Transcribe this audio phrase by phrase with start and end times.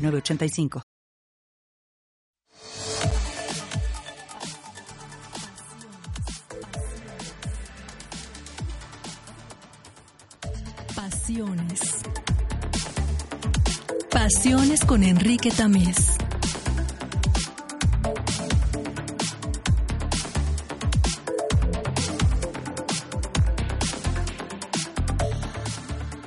[0.00, 0.82] 906985.
[10.94, 11.80] Pasiones.
[14.10, 16.16] Pasiones con Enrique Tamés.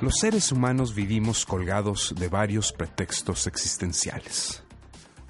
[0.04, 4.62] Los seres humanos vivimos colgados de varios pretextos existenciales.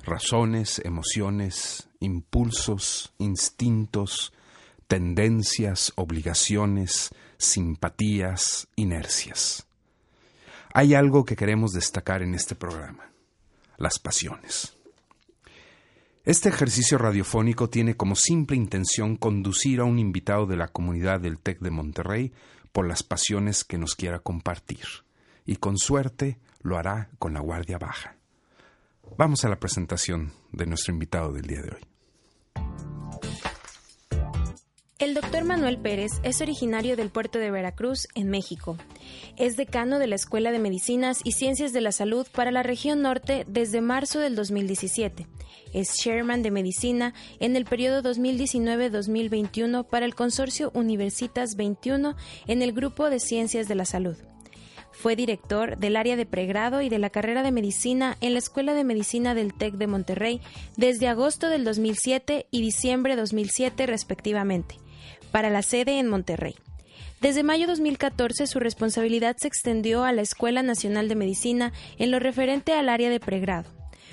[0.03, 4.33] Razones, emociones, impulsos, instintos,
[4.89, 9.65] tendencias, obligaciones, simpatías, inercias.
[10.73, 13.13] Hay algo que queremos destacar en este programa,
[13.77, 14.75] las pasiones.
[16.25, 21.39] Este ejercicio radiofónico tiene como simple intención conducir a un invitado de la comunidad del
[21.39, 22.33] TEC de Monterrey
[22.75, 24.85] por las pasiones que nos quiera compartir,
[25.47, 28.17] y con suerte lo hará con la guardia baja.
[29.17, 32.94] Vamos a la presentación de nuestro invitado del día de hoy.
[35.05, 38.79] El doctor Manuel Pérez es originario del puerto de Veracruz, en México.
[39.37, 43.03] Es decano de la Escuela de Medicinas y Ciencias de la Salud para la región
[43.03, 45.27] norte desde marzo del 2017.
[45.75, 52.17] Es chairman de medicina en el periodo 2019-2021 para el consorcio Universitas 21
[52.47, 54.17] en el Grupo de Ciencias de la Salud.
[54.91, 58.73] Fue director del área de pregrado y de la carrera de medicina en la Escuela
[58.73, 60.41] de Medicina del TEC de Monterrey
[60.79, 64.77] desde agosto del 2007 y diciembre 2007 respectivamente,
[65.35, 66.55] para la sede en Monterrey.
[67.21, 72.21] Desde mayo 2014 su responsabilidad se extendió a la Escuela Nacional de Medicina en lo
[72.21, 73.69] referente al área de pregrado.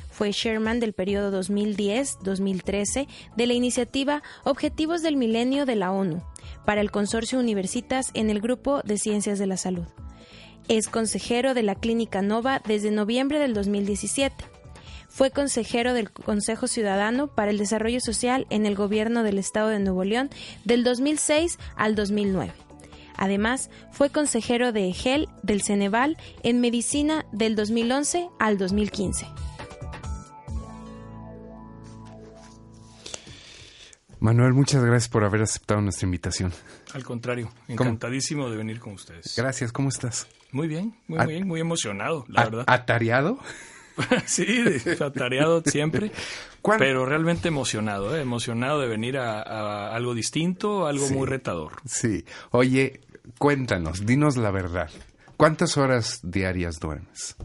[0.09, 6.23] Fue chairman del periodo 2010-2013 de la iniciativa Objetivos del Milenio de la ONU
[6.65, 9.85] para el Consorcio Universitas en el Grupo de Ciencias de la Salud.
[10.69, 14.50] Es consejero de la Clínica Nova desde noviembre del 2017.
[15.11, 19.79] Fue consejero del Consejo Ciudadano para el Desarrollo Social en el Gobierno del Estado de
[19.79, 20.29] Nuevo León
[20.63, 22.53] del 2006 al 2009.
[23.17, 29.27] Además, fue consejero de EGEL del Ceneval en Medicina del 2011 al 2015.
[34.21, 36.53] Manuel, muchas gracias por haber aceptado nuestra invitación.
[36.93, 39.33] Al contrario, encantadísimo de venir con ustedes.
[39.35, 40.27] Gracias, ¿cómo estás?
[40.53, 42.63] Muy bien, muy bien, muy emocionado, la verdad.
[42.67, 43.39] ¿Atareado?
[44.25, 44.63] sí,
[44.99, 46.11] atareado siempre,
[46.77, 48.21] pero realmente emocionado, ¿eh?
[48.21, 51.73] emocionado de venir a, algo distinto, algo muy retador.
[51.85, 53.01] Sí, oye,
[53.37, 54.89] cuéntanos, dinos la verdad.
[55.37, 57.35] ¿Cuántas horas diarias duermes?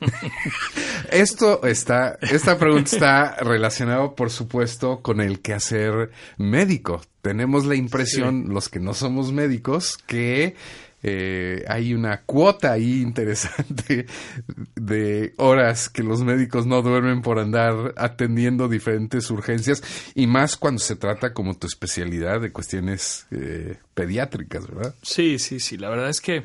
[1.10, 7.00] Esto está, esta pregunta está relacionada, por supuesto, con el quehacer médico.
[7.20, 10.56] Tenemos la impresión, los que no somos médicos, que
[11.02, 14.06] eh, hay una cuota ahí interesante
[14.74, 19.82] de horas que los médicos no duermen por andar atendiendo diferentes urgencias
[20.14, 24.94] y más cuando se trata como tu especialidad de cuestiones eh, pediátricas, ¿verdad?
[25.02, 25.76] Sí, sí, sí.
[25.76, 26.44] La verdad es que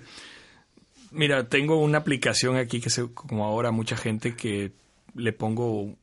[1.11, 4.71] Mira, tengo una aplicación aquí que se, como ahora mucha gente que
[5.15, 5.95] le pongo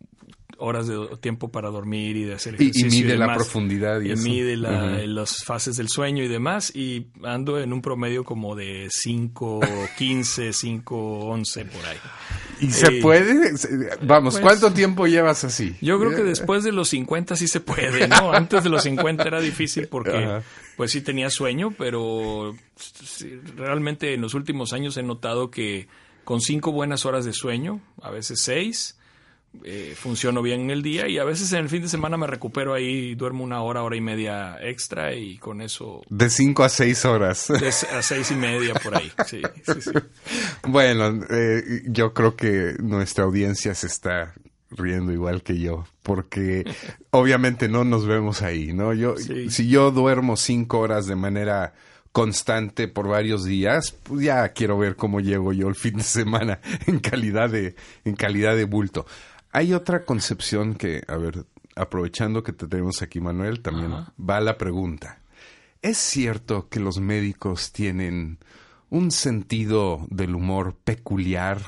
[0.58, 2.86] horas de tiempo para dormir y de hacer ejercicio.
[2.86, 6.74] Y, mide la profundidad y, mide las fases del sueño y demás.
[6.74, 9.60] Y ando en un promedio como de 5,
[9.96, 11.98] 15, 5, 11 por ahí.
[12.60, 13.52] ¿Y se puede?
[14.02, 15.76] Vamos, pues, ¿cuánto tiempo llevas así?
[15.80, 18.32] Yo creo que después de los 50 sí se puede, ¿no?
[18.32, 20.40] Antes de los 50 era difícil porque
[20.76, 22.54] pues sí tenía sueño, pero
[23.56, 25.88] realmente en los últimos años he notado que
[26.24, 28.98] con cinco buenas horas de sueño, a veces seis,
[29.62, 32.26] eh, funciono bien en el día y a veces en el fin de semana me
[32.26, 36.02] recupero ahí, duermo una hora, hora y media extra y con eso...
[36.08, 37.50] De cinco a seis horas.
[37.92, 39.42] a seis y media por ahí, sí,
[39.80, 39.90] sí,
[40.68, 44.34] Bueno, eh, yo creo que nuestra audiencia se está
[44.70, 46.64] riendo igual que yo, porque
[47.10, 48.92] obviamente no nos vemos ahí, ¿no?
[48.92, 51.74] Yo, si yo duermo cinco horas de manera
[52.14, 56.60] constante por varios días, pues ya quiero ver cómo llego yo el fin de semana
[56.86, 57.74] en calidad de,
[58.04, 59.04] en calidad de bulto.
[59.54, 61.46] Hay otra concepción que, a ver,
[61.76, 65.20] aprovechando que te tenemos aquí, Manuel, también va la pregunta.
[65.80, 68.40] ¿Es cierto que los médicos tienen
[68.90, 71.62] un sentido del humor peculiar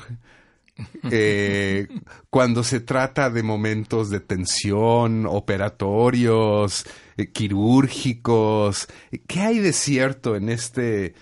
[1.11, 1.87] eh,
[2.29, 6.85] cuando se trata de momentos de tensión, operatorios,
[7.15, 8.89] eh, quirúrgicos.
[9.27, 11.15] ¿Qué hay de cierto en este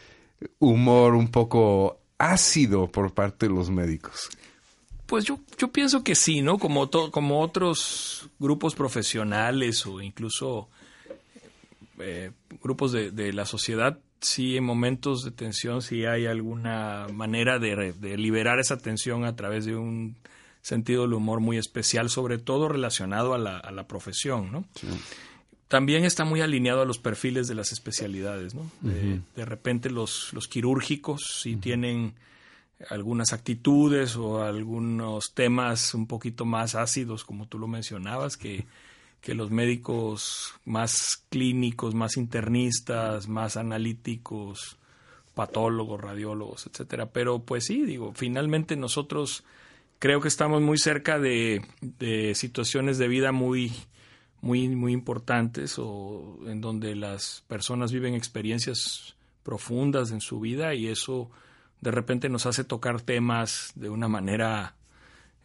[0.57, 4.31] humor un poco ácido por parte de los médicos?
[5.05, 6.57] Pues yo, yo pienso que sí, ¿no?
[6.57, 10.69] Como, como otros grupos profesionales o incluso
[11.99, 12.31] eh,
[12.61, 17.93] grupos de, de, la sociedad, sí en momentos de tensión, sí hay alguna manera de,
[17.93, 20.15] de, liberar esa tensión a través de un
[20.61, 24.65] sentido del humor muy especial, sobre todo relacionado a la, a la profesión, ¿no?
[25.67, 28.69] También está muy alineado a los perfiles de las especialidades, ¿no?
[28.81, 32.13] de, repente los, los quirúrgicos sí tienen
[32.89, 38.65] algunas actitudes o algunos temas un poquito más ácidos, como tú lo mencionabas, que
[39.25, 44.77] que los médicos más clínicos, más internistas, más analíticos,
[45.33, 47.07] patólogos, radiólogos, etcétera.
[47.07, 49.43] Pero pues sí, digo, finalmente nosotros
[49.97, 53.73] creo que estamos muy cerca de, de situaciones de vida muy,
[54.41, 60.85] muy, muy importantes o en donde las personas viven experiencias profundas en su vida y
[60.85, 61.31] eso
[61.81, 64.75] de repente nos hace tocar temas de una manera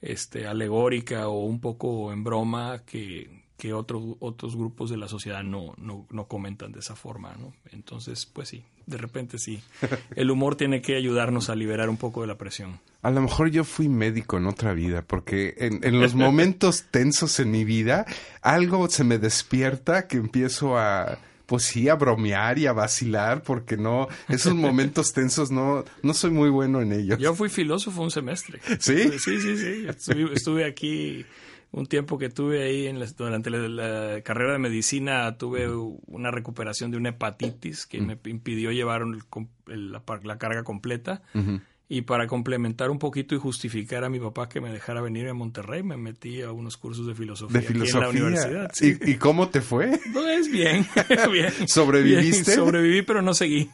[0.00, 5.42] este, alegórica o un poco en broma que, que otros otros grupos de la sociedad
[5.42, 7.52] no, no, no, comentan de esa forma, ¿no?
[7.72, 9.62] Entonces, pues sí, de repente sí.
[10.16, 12.80] El humor tiene que ayudarnos a liberar un poco de la presión.
[13.02, 17.38] A lo mejor yo fui médico en otra vida, porque en, en los momentos tensos
[17.40, 18.06] en mi vida,
[18.40, 21.18] algo se me despierta que empiezo a
[21.50, 26.31] pues sí, a bromear y a vacilar, porque no, esos momentos tensos no, no soy
[26.31, 27.19] muy bueno en ellos.
[27.19, 28.61] Yo fui filósofo un semestre.
[28.79, 29.19] ¿Sí?
[29.19, 29.85] Sí, sí, sí.
[29.88, 31.26] Estuve, estuve aquí
[31.73, 35.69] un tiempo que tuve ahí en durante la, carrera de medicina tuve
[36.06, 39.02] una recuperación de una hepatitis que me impidió llevar
[39.67, 41.20] la, carga completa.
[41.92, 45.34] Y para complementar un poquito y justificar a mi papá que me dejara venir a
[45.34, 48.70] Monterrey, me metí a unos cursos de filosofía, en la universidad.
[48.81, 49.98] ¿Y, cómo te fue?
[50.12, 50.87] Pues bien,
[51.32, 51.52] bien.
[51.66, 52.54] ¿Sobreviviste?
[52.54, 53.69] sobreviví, pero no seguí.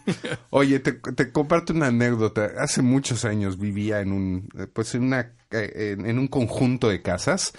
[0.48, 2.52] Oye, te, te, comparto una anécdota.
[2.58, 7.52] Hace muchos años vivía en un, pues en una, eh, en un conjunto de casas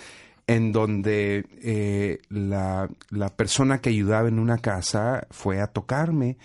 [0.47, 6.37] en donde eh, la, la, persona que ayudaba en una casa fue a tocarme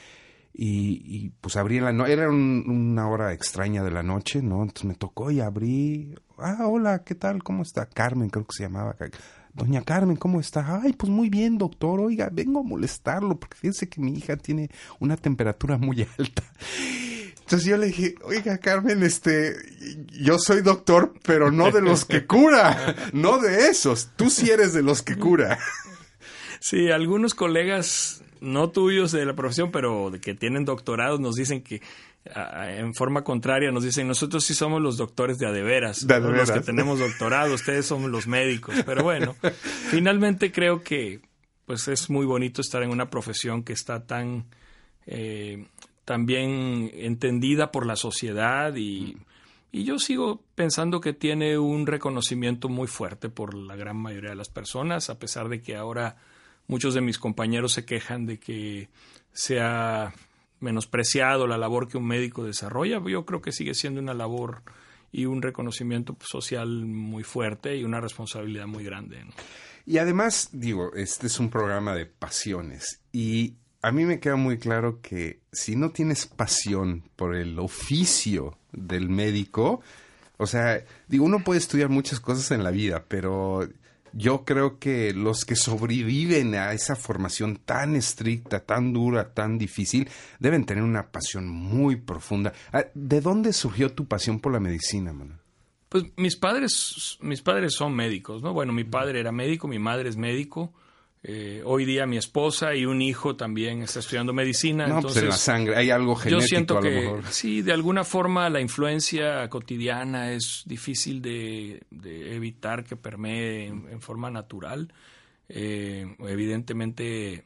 [0.55, 4.63] y, y pues abrí la noche, era una hora extraña de la noche, ¿no?
[4.63, 7.43] Entonces me tocó y abrí, ah, hola, ¿qué tal?
[7.43, 7.87] ¿Cómo está?
[7.87, 8.97] Carmen, creo que se llamaba.
[9.55, 10.81] Doña Carmen, ¿cómo está?
[10.83, 12.01] Ay, pues muy bien, doctor.
[12.01, 16.43] Oiga, vengo a molestarlo porque fíjense que mi hija tiene una temperatura muy alta.
[17.41, 19.55] Entonces yo le dije, oiga Carmen, este,
[20.11, 24.11] yo soy doctor, pero no de los que cura, no de esos.
[24.17, 25.59] Tú sí eres de los que cura.
[26.61, 31.81] Sí, algunos colegas, no tuyos de la profesión, pero que tienen doctorados, nos dicen que
[32.25, 36.61] en forma contraria nos dicen nosotros sí somos los doctores de adeveras, de los que
[36.61, 38.77] tenemos doctorado, ustedes son los médicos.
[38.85, 39.35] Pero bueno,
[39.91, 41.21] finalmente creo que
[41.67, 44.47] pues es muy bonito estar en una profesión que está tan
[45.07, 45.67] eh,
[46.05, 49.17] también entendida por la sociedad y,
[49.71, 54.37] y, yo sigo pensando que tiene un reconocimiento muy fuerte por la gran mayoría de
[54.37, 56.17] las personas, a pesar de que ahora
[56.67, 58.89] muchos de mis compañeros se quejan de que
[59.33, 60.13] se ha
[60.61, 64.63] menospreciado la labor que un médico desarrolla, yo creo que sigue siendo una labor
[65.11, 69.25] y un reconocimiento social muy fuerte y una responsabilidad muy grande.
[69.85, 74.59] Y además, digo, este es un programa de pasiones y a mí me queda muy
[74.59, 79.81] claro que si no tienes pasión por el oficio del médico,
[80.37, 83.69] o sea, digo, uno puede estudiar muchas cosas en la vida, pero
[84.13, 90.09] yo creo que los que sobreviven a esa formación tan estricta, tan dura, tan difícil,
[90.39, 92.53] deben tener una pasión muy profunda.
[92.73, 95.39] Ah, ¿De dónde surgió tu pasión por la medicina, mano?
[95.89, 98.53] Pues mis padres, mis padres son médicos, ¿no?
[98.55, 100.73] Bueno, mi padre era médico, mi madre es médico.
[101.25, 104.89] Eh, hoy día mi esposa y un hijo también está estudiando medicina.
[104.89, 106.41] No, entonces, pues en la sangre hay algo genético.
[106.41, 107.27] Yo siento a lo que mejor.
[107.31, 113.87] sí, de alguna forma la influencia cotidiana es difícil de, de evitar que permee en,
[113.89, 114.93] en forma natural.
[115.49, 117.45] Eh, evidentemente,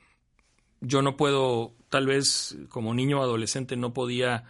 [0.80, 4.44] yo no puedo, tal vez como niño o adolescente no podía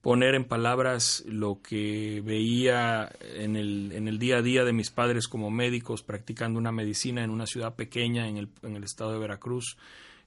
[0.00, 4.90] poner en palabras lo que veía en el, en el día a día de mis
[4.90, 9.12] padres como médicos practicando una medicina en una ciudad pequeña en el, en el estado
[9.12, 9.76] de Veracruz,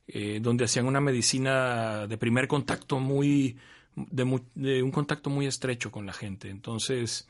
[0.08, 3.58] eh, donde hacían una medicina de primer contacto muy
[3.96, 6.50] de, de, un contacto muy estrecho con la gente.
[6.50, 7.28] Entonces,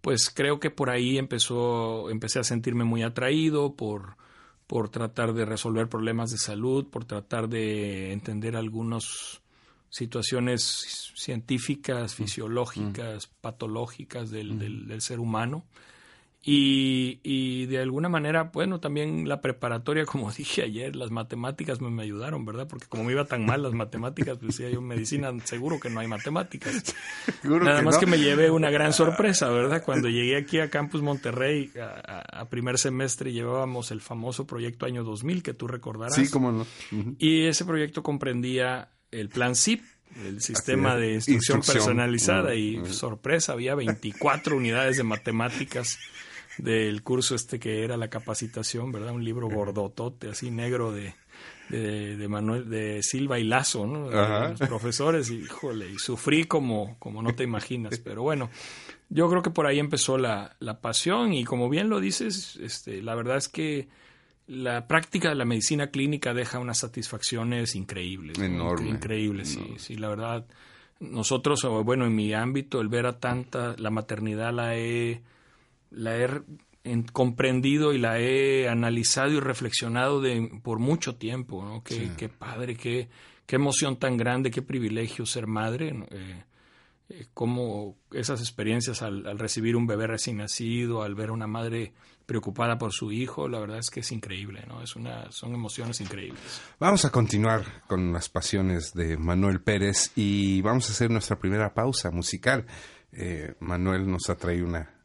[0.00, 4.16] pues creo que por ahí empezó, empecé a sentirme muy atraído por,
[4.66, 9.42] por tratar de resolver problemas de salud, por tratar de entender algunos
[9.96, 12.16] situaciones científicas, mm.
[12.16, 15.64] fisiológicas, patológicas del, del, ser humano.
[16.48, 21.90] Y, y, de alguna manera, bueno, también la preparatoria, como dije ayer, las matemáticas me,
[21.90, 22.68] me ayudaron, ¿verdad?
[22.68, 26.00] Porque como me iba tan mal las matemáticas, pues decía yo, medicina, seguro que no
[26.00, 26.94] hay matemáticas.
[27.42, 29.82] Nada más que me llevé una gran sorpresa, ¿verdad?
[29.82, 35.42] Cuando llegué aquí a Campus Monterrey, a, primer semestre, llevábamos el famoso proyecto Año 2000,
[35.42, 36.14] que tú recordarás.
[36.14, 36.66] Sí, cómo no.
[37.18, 39.82] Y ese proyecto comprendía el plan ZIP,
[40.24, 45.98] el sistema de instrucción, personalizada, y sorpresa, había 24 unidades de matemáticas
[46.58, 49.12] del curso este que era la capacitación, ¿verdad?
[49.12, 51.14] Un libro gordotote, así negro de,
[51.68, 54.10] de, Manuel, de Silva y Lazo, ¿no?
[54.10, 58.50] Los profesores, y, híjole, y sufrí como, como no te imaginas, pero bueno,
[59.08, 63.02] yo creo que por ahí empezó la, la pasión y como bien lo dices, este,
[63.02, 63.88] la verdad es que
[64.46, 68.38] la práctica de la medicina clínica deja unas satisfacciones increíbles.
[68.38, 68.90] Enorme.
[68.90, 70.46] Increíbles, sí, sí, la verdad.
[71.00, 75.20] Nosotros, bueno, en mi ámbito, el ver a tanta, la maternidad la he
[75.90, 76.28] la he
[77.12, 81.82] comprendido y la he analizado y reflexionado de, por mucho tiempo, ¿no?
[81.82, 83.08] Qué, padre, qué,
[83.46, 86.44] qué emoción tan grande, qué privilegio ser madre, eh,
[87.08, 91.92] eh, cómo esas experiencias al, recibir un bebé recién nacido, al ver a una madre
[92.26, 94.82] preocupada por su hijo, la verdad es que es increíble, ¿no?
[94.82, 96.40] Es una, son emociones increíbles.
[96.80, 101.72] Vamos a continuar con las pasiones de Manuel Pérez y vamos a hacer nuestra primera
[101.72, 102.66] pausa musical.
[103.12, 104.96] Eh, Manuel nos ha traído una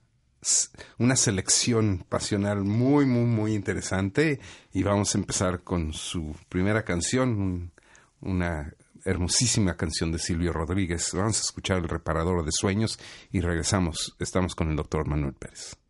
[0.98, 4.40] una selección pasional muy, muy, muy interesante
[4.74, 7.72] y vamos a empezar con su primera canción,
[8.22, 8.74] una
[9.06, 11.12] hermosísima canción de Silvio Rodríguez.
[11.14, 13.00] Vamos a escuchar El Reparador de Sueños
[13.32, 14.16] y regresamos.
[14.20, 15.81] Estamos con el doctor Manuel Pérez.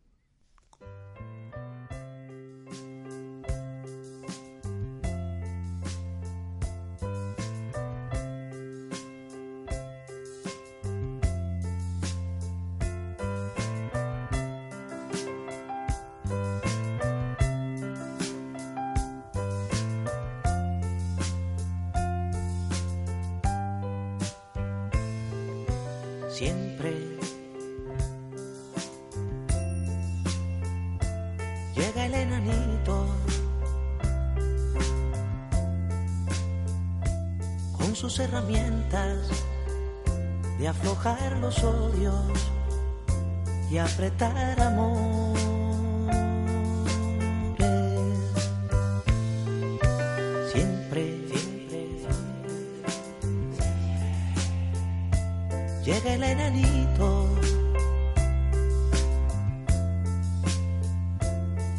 [56.22, 57.28] el enanito.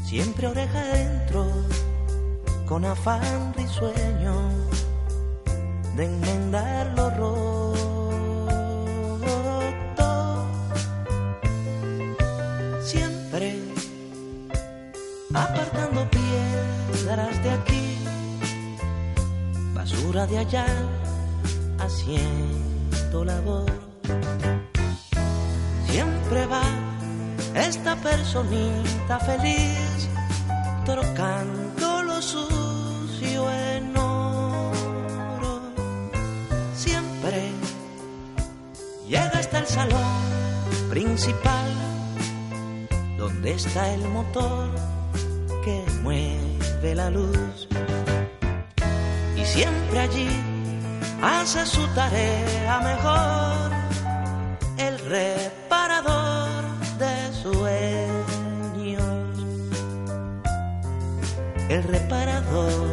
[0.06, 1.48] Siempre oreja adentro,
[2.68, 4.36] con afán risueño
[5.96, 7.70] de enmendar lo roto.
[12.84, 13.60] Siempre
[15.34, 17.98] apartando piedras de aquí,
[19.74, 20.66] basura de allá,
[21.80, 23.83] haciendo la voz.
[25.88, 26.64] Siempre va
[27.56, 30.10] esta personita feliz
[30.86, 35.62] trocando lo sucio en oro.
[36.76, 37.52] Siempre
[39.08, 40.24] llega hasta el salón
[40.90, 41.72] principal
[43.18, 44.70] donde está el motor
[45.64, 47.68] que mueve la luz.
[49.38, 50.30] Y siempre allí
[51.22, 53.63] hace su tarea mejor
[55.14, 56.64] reparador
[56.98, 59.04] de sueños,
[61.70, 62.93] el reparador.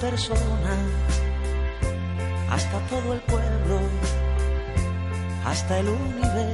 [0.00, 0.76] Persona,
[2.50, 3.80] hasta todo el pueblo,
[5.44, 6.50] hasta el universo.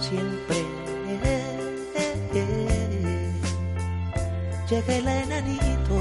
[0.00, 0.56] Siempre
[4.68, 5.98] llega el enanito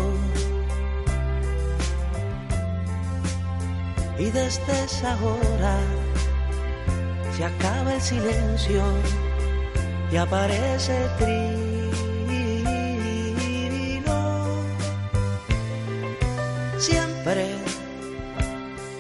[4.18, 5.78] y desde esa hora
[7.38, 8.82] se acaba el silencio
[10.12, 11.56] y aparece trino.
[16.78, 17.56] Siempre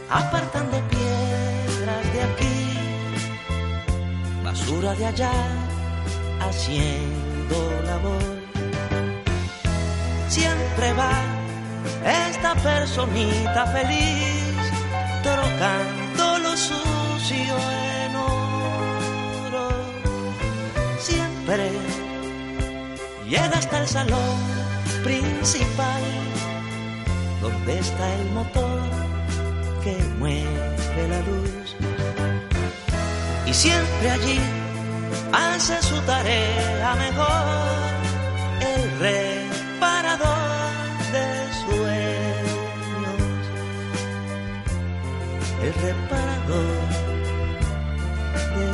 [0.09, 2.77] apartando piedras de aquí,
[4.43, 5.31] basura de allá,
[6.39, 8.23] haciendo labor.
[10.27, 11.11] Siempre va
[12.29, 14.71] esta personita feliz,
[15.23, 17.55] trocando lo sucio
[23.29, 24.37] llega hasta el salón
[25.03, 26.03] principal,
[27.41, 28.81] donde está el motor
[29.83, 31.75] que mueve la luz.
[33.45, 34.39] Y siempre allí
[35.31, 37.95] hace su tarea mejor
[38.61, 40.45] el reparador
[41.13, 41.27] de
[41.63, 43.15] sueños.
[45.63, 46.87] El reparador
[48.55, 48.65] de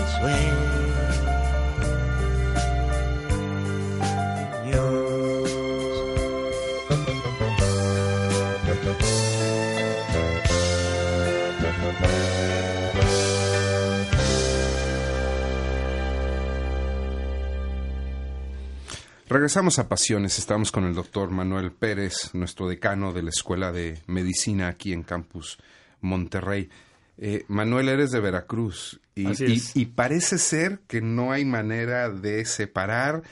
[19.32, 20.40] Regresamos a Pasiones.
[20.40, 25.04] Estamos con el doctor Manuel Pérez, nuestro decano de la Escuela de Medicina aquí en
[25.04, 25.58] Campus
[26.02, 26.70] Monterrey.
[27.18, 33.24] Eh, Manuel, eres de Veracruz y, parece ser que no hay manera de separar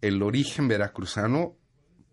[0.00, 1.54] el origen veracruzano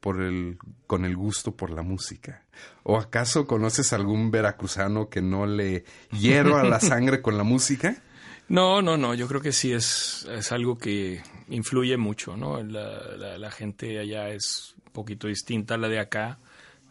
[0.02, 2.44] por el, con el gusto por la música.
[2.84, 8.04] ¿O acaso conoces algún veracruzano que no le hierva la sangre con la música?
[8.50, 12.62] No, no, no, yo creo que sí es, es algo que influye mucho, ¿no?
[12.64, 16.40] La, la- la gente allá es un poquito distinta a la de acá,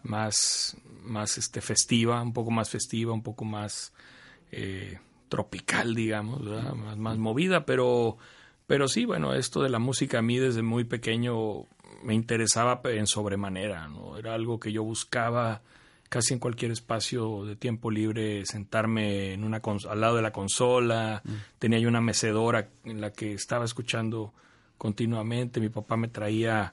[0.05, 3.93] más, más este, festiva, un poco más festiva, un poco más
[4.53, 6.75] eh, tropical, digamos, ¿verdad?
[6.75, 8.19] Más, más movida, pero,
[8.69, 11.67] pero sí, bueno, esto de la música a mí desde muy pequeño
[12.05, 14.17] me interesaba en sobremanera, ¿no?
[14.17, 15.63] Era algo que yo buscaba
[16.09, 21.23] casi en cualquier espacio de tiempo libre, sentarme en una al lado de la consola,
[21.59, 24.33] tenía yo una mecedora en la que estaba escuchando
[24.77, 26.73] continuamente, mi papá me traía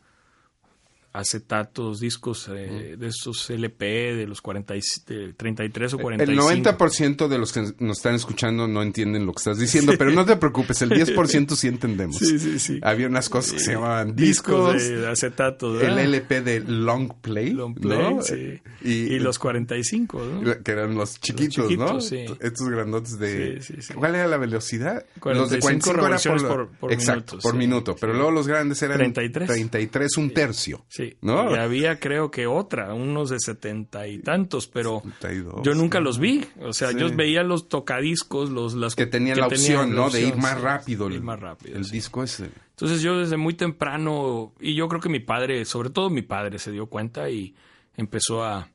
[1.20, 6.52] acetatos, discos eh, de esos LP de los 40 y- de 33 o 45.
[6.52, 10.12] El 90% de los que nos están escuchando no entienden lo que estás diciendo, pero
[10.12, 12.18] no te preocupes, el 10% sí entendemos.
[12.18, 12.80] Sí, sí, sí.
[12.82, 16.04] Había unas cosas que se llamaban discos discos, de acetatos, el ¿verdad?
[16.06, 18.22] LP de Long Play, Long play, ¿no?
[18.22, 18.60] sí.
[18.84, 20.64] y, Y, los 45, ¿no?
[20.64, 22.02] que eran los chiquitos, chiquitos, ¿no?
[22.02, 22.26] sí.
[22.42, 23.62] Estos grandotes de...
[23.62, 23.94] Sí, sí, sí.
[23.94, 25.06] ¿Cuál era la velocidad?
[25.24, 27.58] los de 45 45 era lo- por- por Exacto, minuto, por sí.
[27.58, 27.96] minuto.
[28.00, 28.18] Pero Sí.
[28.18, 29.48] luego los grandes eran 33.
[29.48, 30.86] 33, un tercio.
[30.90, 31.05] Sí.
[31.22, 31.52] ¿No?
[31.52, 36.04] Y había creo que otra, unos de setenta y tantos, pero 72, yo nunca sí.
[36.04, 36.46] los vi.
[36.62, 36.98] O sea, Sí.
[37.00, 40.10] yo veía los tocadiscos, los las Que tenían que la tenían opción, la ¿no?
[40.10, 41.08] De ir más sí, rápido.
[41.10, 41.78] ir el- más rápido.
[41.78, 41.92] El sí.
[41.92, 42.50] disco ese.
[42.72, 46.60] Entonces yo desde muy temprano, y yo creo que mi padre, sobre todo mi padre,
[46.60, 47.54] se dio cuenta y
[47.98, 48.68] empezó a...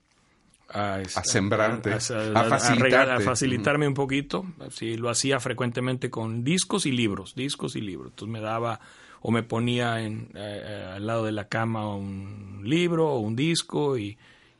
[0.72, 3.24] A, A sembrarte, a facilitarte.
[3.24, 4.46] facilitarme un poquito.
[4.60, 8.10] Así lo hacía frecuentemente con discos y libros, discos y libros.
[8.12, 8.78] Entonces me daba
[9.22, 13.36] o me ponía en, eh, eh, al lado de la cama un libro o un
[13.36, 14.16] disco y,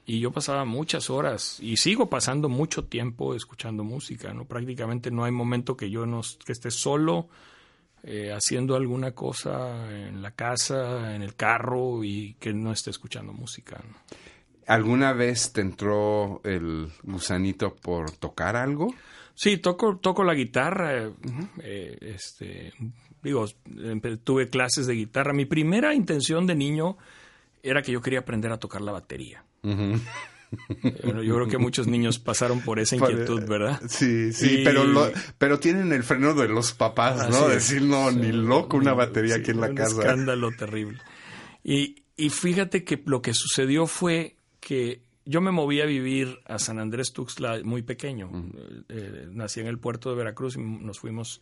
[0.07, 4.33] y yo pasaba muchas horas y sigo pasando mucho tiempo escuchando música.
[4.35, 7.29] no Prácticamente no hay momento que yo no que esté solo
[8.03, 13.33] eh, haciendo alguna cosa en la casa, en el carro y que no esté escuchando
[13.33, 13.83] música.
[13.87, 13.95] ¿no?
[14.67, 18.95] ¿Alguna vez te entró el gusanito por tocar algo?
[19.35, 20.97] Sí, toco, toco la guitarra.
[20.97, 21.13] eh,
[21.63, 22.73] eh, este,
[23.23, 23.47] digo,
[24.25, 25.33] tuve clases de guitarra.
[25.33, 26.97] Mi primera intención de niño
[27.63, 29.45] era que yo quería aprender a tocar la batería.
[29.63, 33.81] Yo creo que muchos niños pasaron por esa inquietud, ¿verdad?
[33.89, 37.49] Sí, sí, Y- pero lo- pero tienen el freno de los papás, ¿no?
[37.49, 40.01] Decir, no, ni loco una batería Sí, aquí en la un casa.
[40.01, 40.99] escándalo terrible.
[41.63, 46.59] Y, y fíjate que lo que sucedió fue que yo me moví a vivir a
[46.59, 48.31] San Andrés Tuxtla muy pequeño.
[48.33, 51.41] Eh, eh, nací en el puerto de Veracruz y nos fuimos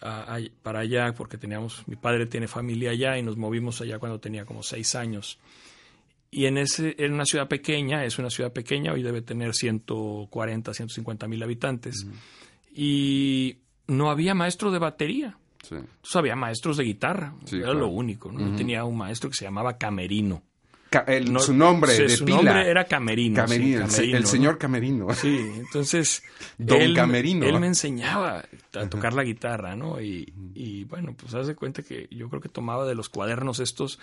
[0.00, 3.98] a- a- para allá porque teníamos, mi padre tiene familia allá y nos movimos allá
[3.98, 5.38] cuando tenía como seis años.
[6.30, 10.72] Y en, ese, en una ciudad pequeña, es una ciudad pequeña, hoy debe tener 140,
[10.72, 12.06] 150 mil habitantes.
[12.72, 13.58] Y
[13.88, 15.36] no había maestro de batería.
[15.62, 15.74] Sí.
[15.74, 17.80] Entonces había maestros de guitarra, Sí, era claro.
[17.80, 18.30] lo único.
[18.32, 18.40] ¿no?
[18.48, 20.42] Yo tenía un maestro que se llamaba Camerino.
[21.38, 22.36] Su nombre sí, de su pila.
[22.36, 23.46] nombre era Camerino.
[23.46, 25.12] sí, Camerino, el señor Camerino.
[25.14, 26.22] Sí, entonces.
[26.58, 27.46] Don él, Camerino.
[27.46, 30.00] Él me enseñaba a tocar la guitarra, ¿no?
[30.00, 33.60] Y, y bueno, pues haz de cuenta que yo creo que tomaba de los cuadernos
[33.60, 34.00] estos,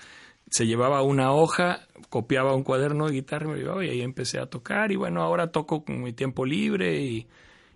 [0.50, 4.40] se llevaba una hoja, copiaba un cuaderno de guitarra y me llevaba y ahí empecé
[4.40, 4.92] a tocar.
[4.92, 7.28] Y bueno, ahora toco con mi tiempo libre y,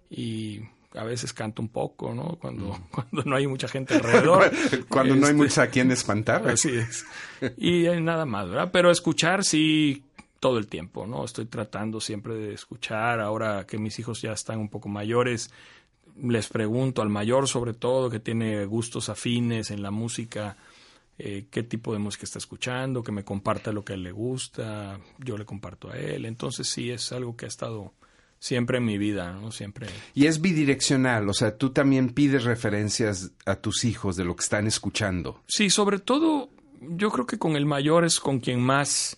[0.10, 0.62] y
[0.96, 2.38] a veces canto un poco, ¿no?
[2.40, 4.52] Cuando, cuando no hay mucha gente alrededor.
[4.90, 6.48] Cuando no hay Este, mucha a quien espantar.
[6.48, 7.06] Así es.
[7.58, 8.70] Y nada más, ¿verdad?
[8.72, 10.04] Pero escuchar sí
[10.40, 11.24] todo el tiempo, ¿no?
[11.24, 13.20] Estoy tratando siempre de escuchar.
[13.20, 15.52] Ahora que mis hijos ya están un poco mayores,
[16.22, 20.58] les pregunto al mayor sobre todo, que tiene gustos afines en la música,
[21.18, 24.12] eh, qué tipo de música está escuchando, que me comparta lo que a él le
[24.12, 26.26] gusta, yo le comparto a él.
[26.26, 27.94] Entonces sí es algo que ha estado
[28.42, 29.52] siempre en mi vida, ¿no?
[29.52, 29.88] Siempre.
[30.16, 34.42] Y es bidireccional, o sea, tú también pides referencias a tus hijos de lo que
[34.42, 35.42] están escuchando.
[35.48, 36.50] Sí, sobre todo
[36.82, 39.18] yo creo que con el mayor es con quien más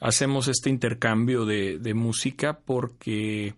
[0.00, 3.54] hacemos este intercambio de, de música porque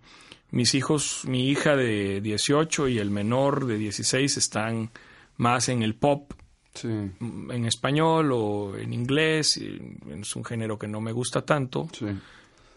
[0.53, 4.91] mis hijos, mi hija de 18 y el menor de 16 están
[5.37, 6.33] más en el pop
[6.73, 6.87] Sí.
[6.87, 11.89] en español o en inglés, es un género que no me gusta tanto.
[11.93, 12.07] Sí.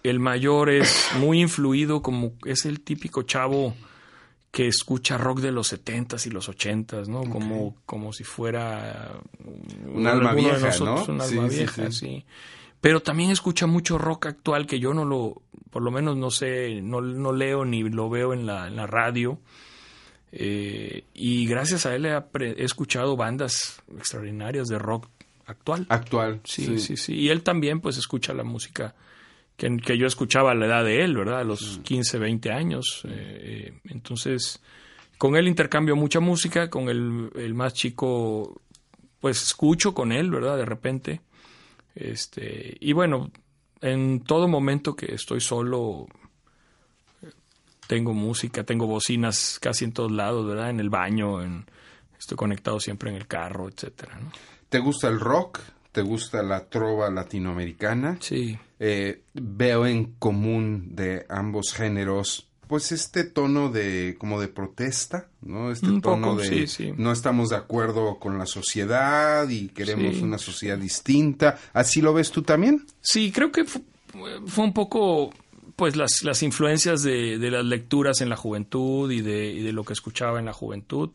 [0.04, 3.74] El mayor es muy influido como es el típico chavo
[4.52, 7.24] que escucha rock de los 70s y los 80s, ¿no?
[7.24, 9.20] Como, como si fuera
[9.88, 11.14] Un alma alguno de vieja, nosotros, ¿no?
[11.16, 12.08] Un alma sí, vieja, sí.
[12.08, 12.26] sí.
[12.80, 16.82] Pero también escucha mucho rock actual que yo no lo, por lo menos no sé,
[16.82, 19.40] no, no leo ni lo veo en la, en la radio.
[20.34, 25.08] Eh, y gracias a él he, he escuchado bandas extraordinarias de rock
[25.46, 25.86] actual.
[25.90, 26.42] Actual.
[26.44, 28.94] Sí, sí, sí, Y él también, pues, escucha la música
[29.58, 31.40] que, que yo escuchaba a la edad de él, ¿verdad?
[31.42, 33.04] A los 15, 20 años.
[33.06, 34.62] Eh, eh, entonces,
[35.18, 38.62] con él intercambio mucha música, con el, el más chico,
[39.20, 40.58] pues, escucho con él, ¿verdad?
[40.58, 41.22] De repente.
[41.96, 43.32] Este, y bueno,
[43.82, 46.08] en todo momento que estoy solo,
[47.22, 47.30] eh,
[47.88, 50.72] tengo música, tengo bocinas casi en todos lados, ¿verdad?
[50.72, 51.66] En el baño, en,
[52.18, 54.32] estoy conectado siempre en el carro, etcétera, ¿no?
[54.70, 55.60] ¿Te gusta el rock?
[55.94, 58.18] ¿Te gusta la trova latinoamericana?
[58.20, 58.58] Sí.
[58.80, 65.72] Eh, veo en común de ambos géneros, pues este tono de como de protesta, ¿no?
[65.72, 66.94] Este Un tono poco, de sí, sí.
[66.98, 70.22] no estamos de acuerdo con la sociedad y queremos Sí.
[70.24, 71.60] una sociedad distinta.
[71.74, 72.86] ¿Así lo ves tú también?
[73.00, 73.84] Sí, creo que fu-
[74.48, 75.32] fue, un poco
[75.76, 79.72] pues las, las influencias de, de las lecturas en la juventud y de, y de
[79.74, 81.10] lo que escuchaba en la juventud.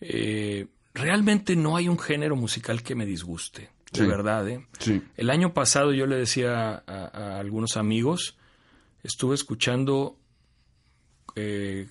[0.00, 4.10] Eh, realmente no hay un género musical que me disguste, de Sí.
[4.10, 4.48] verdad.
[4.48, 4.66] ¿eh?
[4.78, 5.02] Sí.
[5.16, 8.36] El año pasado yo le decía a, a algunos amigos,
[9.02, 10.16] estuve escuchando
[11.36, 11.88] eh,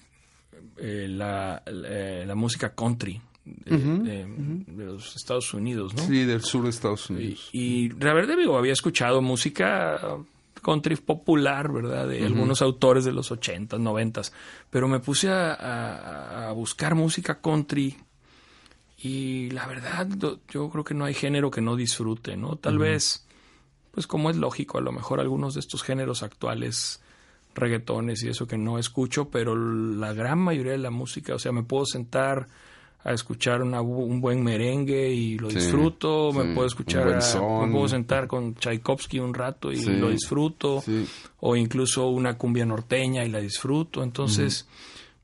[0.78, 4.26] eh, la, la- la música country de, de-
[4.68, 6.04] de los Estados Unidos, ¿no?
[6.06, 7.50] Sí, del sur de Estados Y, Unidos.
[7.52, 10.00] y la verdad, digo, había escuchado música
[10.62, 12.08] country popular, ¿verdad?
[12.08, 14.32] De algunos autores de los 80s, 90s.
[14.70, 17.98] Pero me puse a, a- a buscar música country
[19.04, 20.08] y la verdad,
[20.50, 22.56] yo creo que no hay género que no disfrute, ¿no?
[22.56, 23.26] Tal vez,
[23.92, 27.02] pues como es lógico, a lo mejor algunos de estos géneros actuales
[27.56, 31.52] reggaetones y eso que no escucho, pero la gran mayoría de la música, o sea,
[31.52, 32.48] me puedo sentar
[33.04, 37.66] a escuchar una un buen merengue y lo Sí, disfruto, sí, me puedo escuchar, a-
[37.66, 40.82] me puedo sentar con Tchaikovsky un rato y Sí, lo disfruto,
[41.42, 44.68] o incluso una cumbia norteña y la disfruto, entonces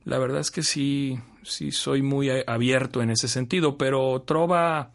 [0.03, 1.17] la verdad es que sí,
[1.49, 4.91] sí soy muy abierto en ese sentido, pero trova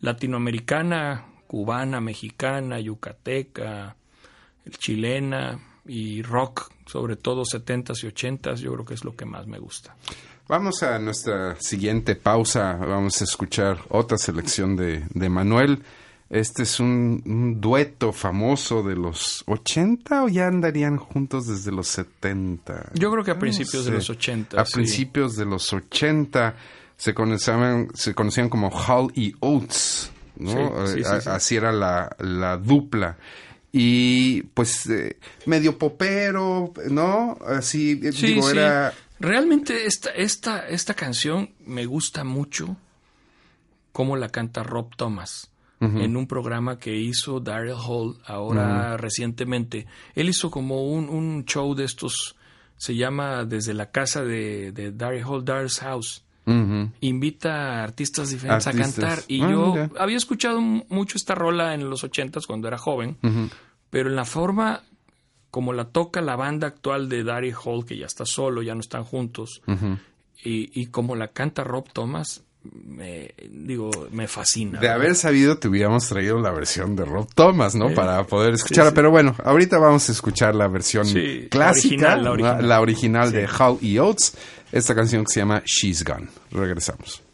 [0.00, 3.96] latinoamericana, cubana, mexicana, yucateca,
[4.78, 9.46] chilena y rock, sobre todo 70s y 80s, yo creo que es lo que más
[9.46, 9.94] me gusta.
[10.48, 12.74] Vamos a nuestra siguiente pausa.
[12.74, 15.82] Vamos a escuchar otra selección de, de Manuel.
[16.28, 21.86] Este es un, un dueto famoso de los 80 o ya andarían juntos desde los
[21.88, 22.90] 70.
[22.94, 24.60] Yo creo que a No principios de los 80.
[24.60, 24.72] A sí.
[24.74, 26.56] principios de los 80
[26.96, 30.86] se conocían, se conocían como Hall y Oates, ¿no?
[30.88, 31.34] Sí, sí, Eh, sí, a-.
[31.36, 33.16] Así era la, la dupla.
[33.70, 37.38] Y pues eh, medio popero, ¿no?
[37.46, 38.92] Así, eh, digo, era...
[39.20, 42.76] Realmente esta, esta, esta canción me gusta mucho
[43.92, 49.86] cómo la canta Rob Thomas en un programa que hizo Daryl Hall ahora recientemente.
[50.14, 52.36] Él hizo como un, un show de estos,
[52.76, 56.22] se llama Desde la casa de, de Daryl Hall, Daryl's House.
[57.00, 58.98] Invita a artistas diferentes Artistas.
[58.98, 59.24] a cantar.
[59.28, 59.90] Y Ah, yo mira.
[59.98, 63.18] había escuchado mucho esta rola en los ochentas cuando era joven,
[63.90, 64.82] pero en la forma
[65.50, 68.80] como la toca la banda actual de Daryl Hall, que ya está solo, ya no
[68.80, 69.62] están juntos,
[70.44, 72.44] y, y como la canta Rob Thomas,
[72.84, 74.80] me, digo, me fascina.
[74.80, 77.94] De haber sabido, te hubiéramos traído la versión de Rob Thomas, ¿no?
[77.94, 78.92] Para poder escucharla.
[78.92, 81.06] Pero bueno, ahorita vamos a escuchar la versión
[81.50, 84.34] clásica, la original, de Hal y Oates,
[84.72, 86.28] esta canción que se llama She's Gone.
[86.50, 87.25] Regresamos.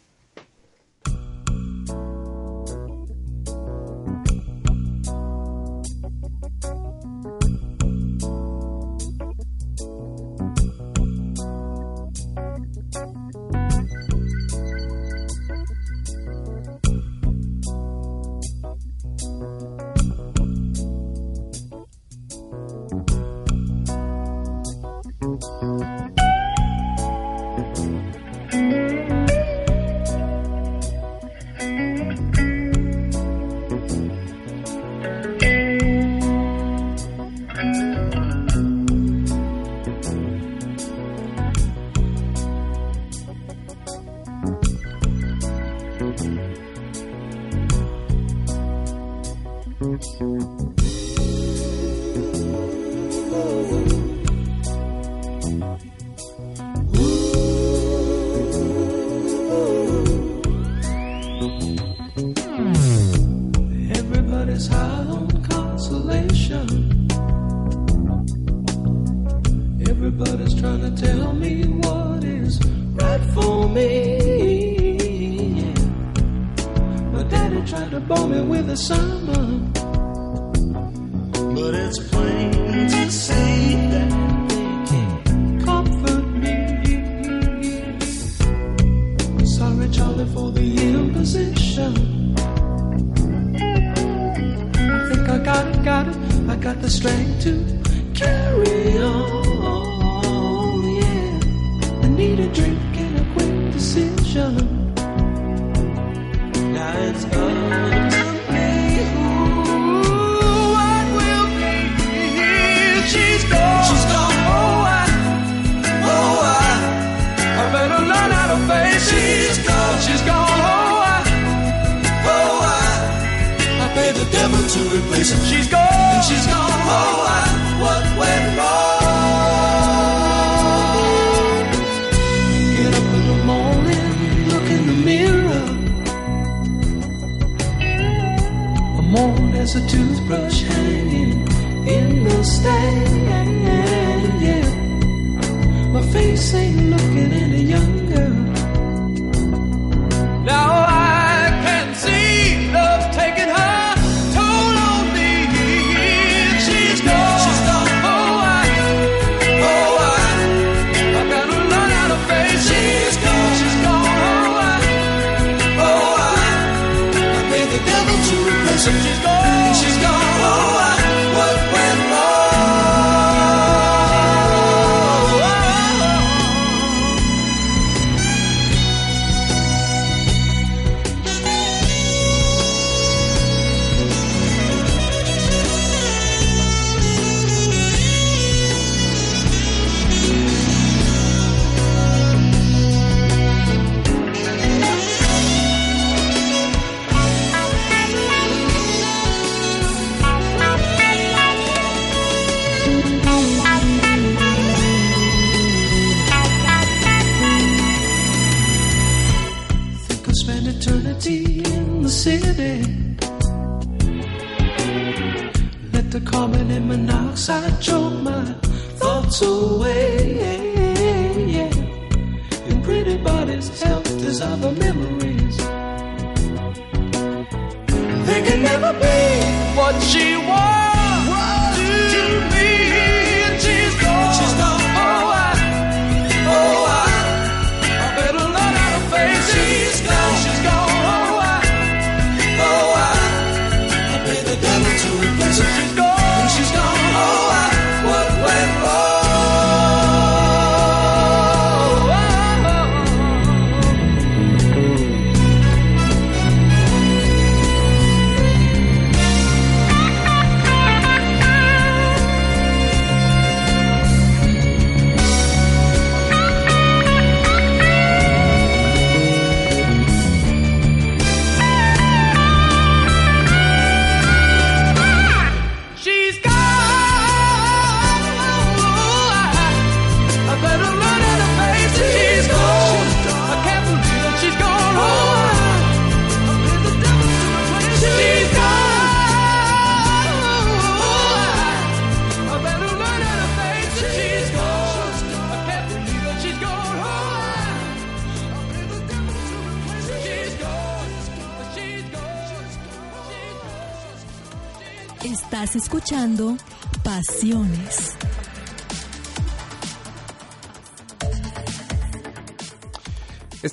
[146.13, 148.52] face ain't looking any younger.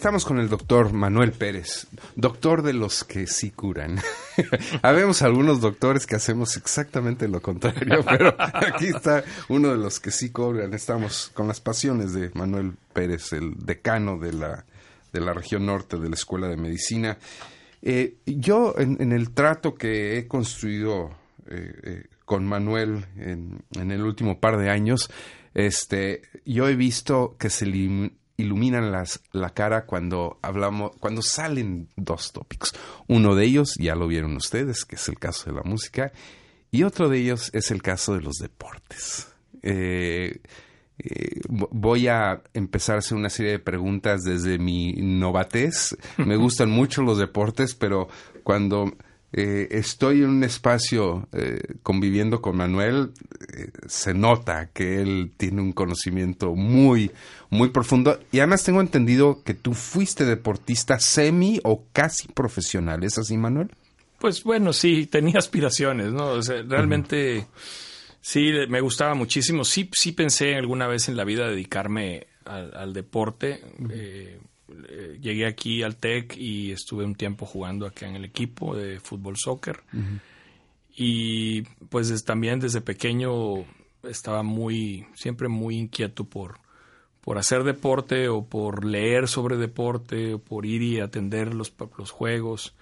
[0.00, 1.86] Estamos con el doctor Manuel Pérez,
[2.16, 4.00] doctor de los que sí curan.
[4.82, 10.10] Habemos algunos doctores que hacemos exactamente lo contrario, pero aquí está uno de los que
[10.10, 10.72] sí curan.
[10.72, 14.64] Estamos con las pasiones de Manuel Pérez, el decano de la,
[15.12, 17.18] de la región norte de la Escuela de Medicina.
[17.82, 21.10] Eh, yo, en, el trato que he construido
[21.46, 25.10] eh, eh, con Manuel en, en, el último par de años,
[25.52, 31.88] este, yo he visto que se lim iluminan las, la cara cuando hablamos, cuando salen
[31.96, 32.74] dos tópicos.
[33.06, 36.12] Uno de ellos, ya lo vieron ustedes, que es el caso de la música,
[36.70, 39.28] y otro de ellos es el caso de los deportes.
[39.62, 40.40] Eh,
[40.98, 45.96] eh, voy a empezar a hacer una serie de preguntas desde mi novatez.
[46.18, 48.08] Me gustan mucho los deportes, pero
[48.44, 48.92] cuando
[49.32, 53.12] eh, estoy en un espacio eh, conviviendo con Manuel,
[53.56, 57.12] eh, se nota que él tiene un conocimiento muy,
[57.48, 58.18] muy profundo.
[58.32, 63.04] Y además tengo entendido que tú fuiste deportista semi o casi profesional.
[63.04, 63.70] ¿Es así, Manuel?
[64.18, 66.30] Pues bueno, sí, tenía aspiraciones, ¿no?
[66.30, 67.46] O sea, realmente uh -huh.
[68.20, 69.64] sí, me gustaba muchísimo.
[69.64, 73.62] Sí, sí pensé alguna vez en la vida dedicarme al, al deporte.
[73.78, 74.49] Uh -huh
[75.20, 79.36] llegué aquí al TEC y estuve un tiempo jugando acá en el equipo de fútbol
[79.36, 79.80] soccer.
[79.92, 80.20] Uh -huh.
[80.96, 83.64] Y pues también desde pequeño
[84.02, 86.58] estaba muy, siempre muy inquieto por,
[87.20, 92.10] por hacer deporte o por leer sobre deporte o por ir y atender los, los
[92.10, 92.74] juegos.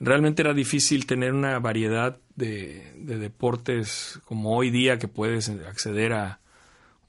[0.00, 6.12] Realmente era difícil tener una variedad de, de deportes como hoy día que puedes acceder
[6.12, 6.40] a,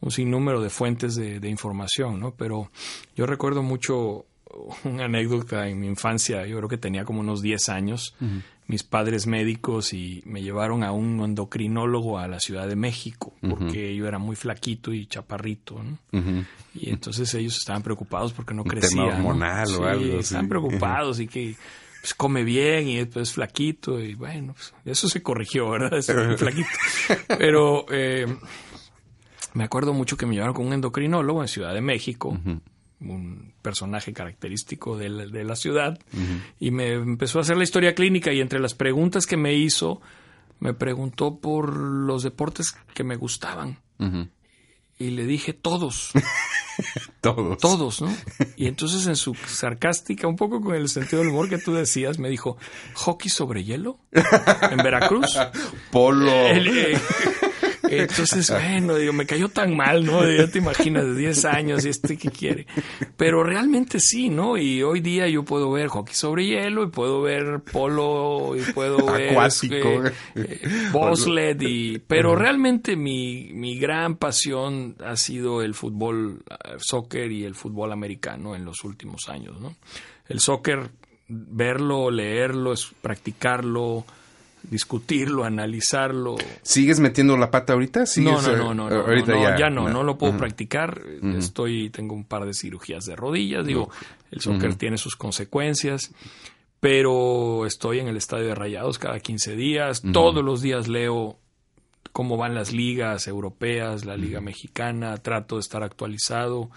[0.01, 2.33] un sinnúmero de fuentes de, de, información, ¿no?
[2.35, 2.71] Pero
[3.15, 4.25] yo recuerdo mucho
[4.83, 8.43] una anécdota en mi infancia, yo creo que tenía como unos 10 años, uh -huh.
[8.67, 13.63] mis padres médicos y me llevaron a un endocrinólogo a la Ciudad de México, porque
[13.63, 13.95] uh -huh.
[13.95, 15.97] yo era muy flaquito y chaparrito, ¿no?
[16.11, 16.45] Uh -huh.
[16.75, 19.03] Y entonces ellos estaban preocupados porque no crecía.
[19.03, 19.79] Tema hormonal ¿no?
[19.79, 20.19] o algo sí, así.
[20.19, 21.55] Estaban preocupados y que
[22.01, 25.95] pues come bien y después flaquito y bueno, pues, eso se corrigió, ¿verdad?
[25.99, 26.69] Eso, flaquito.
[27.37, 28.25] Pero eh,
[29.59, 32.61] me acuerdo mucho que me llevaron con un endocrinólogo en Ciudad de México, uh -huh.
[33.01, 36.41] un personaje característico de la, de la ciudad, uh -huh.
[36.61, 39.99] y me empezó a hacer la historia clínica y entre las preguntas que me hizo,
[40.61, 43.79] me preguntó por los deportes que me gustaban.
[43.97, 44.29] Uh -huh.
[44.97, 46.11] Y le dije todos.
[47.21, 47.57] todos.
[47.57, 48.15] Todos, ¿no?
[48.55, 52.17] Y entonces en su sarcástica, un poco con el sentido del humor que tú decías,
[52.17, 52.55] me dijo,
[52.93, 53.99] ¿hockey sobre hielo?
[54.71, 55.37] ¿En Veracruz?
[55.91, 56.31] Polo.
[56.47, 56.97] El, eh,
[57.89, 60.29] entonces, bueno, digo, me cayó tan mal, ¿no?
[60.29, 62.67] Ya te imaginas, de 10 años y este que quiere.
[63.17, 64.57] Pero realmente sí, ¿no?
[64.57, 69.05] Y hoy día yo puedo ver hockey sobre hielo y puedo ver polo y puedo
[69.05, 70.05] ver Acuático.
[70.05, 70.59] Eh, eh,
[70.91, 77.43] bobsled y pero realmente mi, mi gran pasión ha sido el fútbol el soccer y
[77.43, 79.75] el fútbol americano en los últimos años, ¿no?
[80.27, 80.89] El soccer
[81.27, 84.05] verlo, leerlo, practicarlo,
[84.69, 86.35] discutirlo, analizarlo.
[86.61, 88.03] ¿Sigues metiendo la pata ahorita?
[88.17, 90.35] No, no, no, no, no, ahorita no, ya, ya no, no, no lo puedo uh
[90.35, 90.39] -huh.
[90.39, 91.01] practicar.
[91.21, 91.37] Uh -huh.
[91.37, 93.89] Estoy, tengo un par de cirugías de rodillas, digo,
[94.31, 96.11] el soccer tiene sus consecuencias,
[96.79, 101.37] pero estoy en el estadio de Rayados cada 15 días, todos los días leo
[102.11, 106.69] cómo van las ligas europeas, la liga mexicana, trato de estar actualizado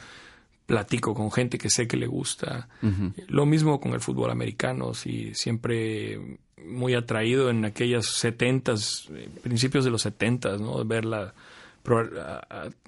[0.67, 2.69] platico con gente que sé que le gusta.
[2.83, 3.13] Uh -huh.
[3.29, 9.09] Lo mismo con el fútbol americano, sí, siempre muy atraído en aquellas setentas,
[9.43, 10.85] principios de los setentas, ¿no?
[10.85, 11.35] Ver la,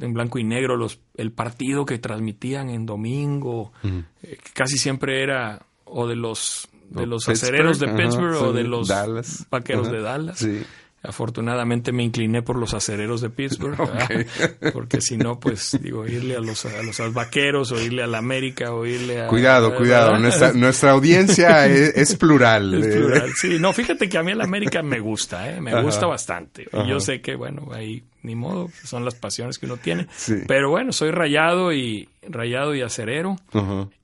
[0.00, 4.04] en blanco y negro los, el partido que transmitían en domingo, uh -huh.
[4.22, 8.88] eh, casi siempre era o de los de los acereros de Pittsburgh o de los
[8.88, 9.46] Dallas.
[9.50, 9.94] vaqueros uh -huh.
[9.94, 10.38] de Dallas.
[10.38, 10.62] Sí.
[11.06, 14.26] Afortunadamente me incliné por los acereros de Pittsburgh, okay.
[14.72, 18.18] porque si no, pues digo, irle a los, a los vaqueros o irle a la
[18.18, 19.26] América o irle a...
[19.26, 22.72] Cuidado, cuidado, nuestra, nuestra audiencia es, es, plural.
[22.74, 23.58] Es plural, sí.
[23.60, 25.60] No, fíjate que a mí la América me gusta, ¿eh?
[25.60, 25.82] me Ajá.
[25.82, 26.66] gusta bastante.
[26.72, 30.06] Y yo sé que, bueno, ahí ni modo, son las pasiones que uno tiene.
[30.16, 30.36] Sí.
[30.48, 33.36] Pero bueno, soy rayado y rayado y acerero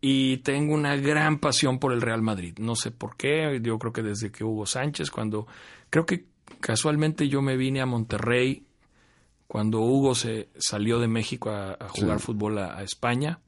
[0.02, 2.54] y tengo una gran pasión por el Real Madrid.
[2.58, 5.46] No sé por qué, yo creo que desde que Hugo Sánchez, cuando
[5.88, 6.24] creo que
[6.60, 8.64] casualmente yo me vine a Monterrey
[9.46, 12.26] cuando Hugo se salió de México a, a jugar sí.
[12.26, 13.40] fútbol a, a, España.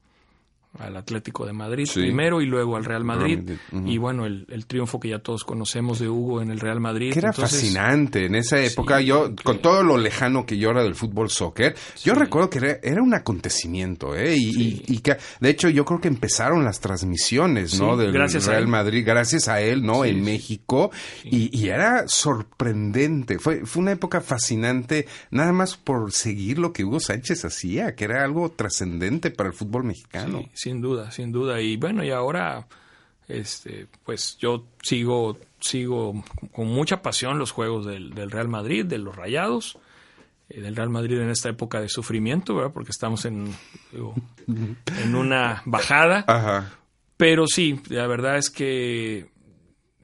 [0.79, 1.99] Al Atlético de Madrid Sí.
[1.99, 3.39] primero y luego al Real Madrid.
[3.85, 7.13] Y bueno, el, el triunfo que ya todos conocemos de Hugo en el Real Madrid.
[7.13, 8.97] Que era Entonces, fascinante en esa época.
[8.99, 12.49] Sí, yo, que- con todo lo lejano que yo era del fútbol soccer, yo recuerdo
[12.49, 14.35] que era, era un acontecimiento, ¿eh?
[14.35, 17.95] Y, y- y que, de hecho, yo creo que empezaron las transmisiones, ¿no?
[17.95, 18.67] Del gracias Real.
[18.67, 20.05] Madrid, gracias a él, ¿no?
[20.05, 20.23] En.
[20.23, 20.89] México.
[21.23, 23.39] Y, y era sorprendente.
[23.39, 28.05] Fue, fue una época fascinante, nada más por seguir lo que Hugo Sánchez hacía, que
[28.05, 30.43] era algo trascendente para el fútbol mexicano.
[30.63, 31.59] Sin duda, sin duda.
[31.59, 32.65] Y bueno, y ahora,
[33.27, 38.97] este, pues yo sigo, sigo con mucha pasión los juegos del, del Real Madrid, de
[38.97, 39.77] los Rayados,
[40.47, 42.71] eh, del Real Madrid en esta época de sufrimiento, ¿verdad?
[42.71, 43.53] Porque estamos en,
[43.91, 44.15] digo,
[44.47, 46.23] en una bajada.
[46.29, 46.77] Ajá.
[47.17, 49.29] Pero sí, la verdad es que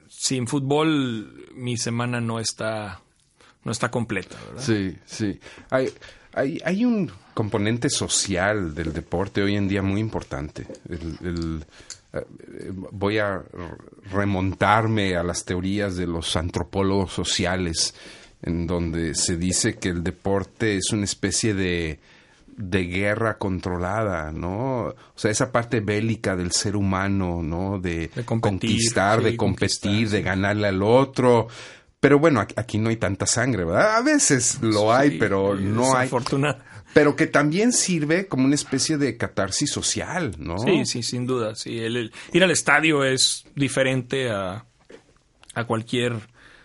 [0.08, 3.00] sin fútbol mi semana no está,
[3.64, 4.62] no está completa, ¿verdad?
[4.62, 5.40] Sí, sí.
[5.70, 5.88] Hay,
[6.34, 7.10] hay, hay un
[7.44, 10.66] componente social del deporte hoy en día muy importante.
[10.88, 11.64] El, el,
[12.12, 13.42] eh, voy a
[14.12, 17.94] remontarme a las teorías de los antropólogos sociales,
[18.42, 21.98] en donde se dice que el deporte es una especie de
[22.56, 24.88] de guerra controlada, ¿no?
[24.88, 27.78] O sea, esa parte bélica del ser humano, ¿no?
[27.78, 31.48] De, De competir, conquistar, de competir, conquistar, de ganarle al otro.
[32.00, 33.96] Pero bueno, aquí- no hay tanta sangre, ¿verdad?
[33.96, 36.08] A veces lo hay, pero no hay.
[36.92, 40.58] Pero que también sirve como una especie de catarsis social, ¿no?
[40.58, 41.54] Sí, sí, sin duda.
[41.54, 44.64] Sí, el, el- ir al estadio es diferente a,
[45.54, 46.22] a cualquier ¿Qué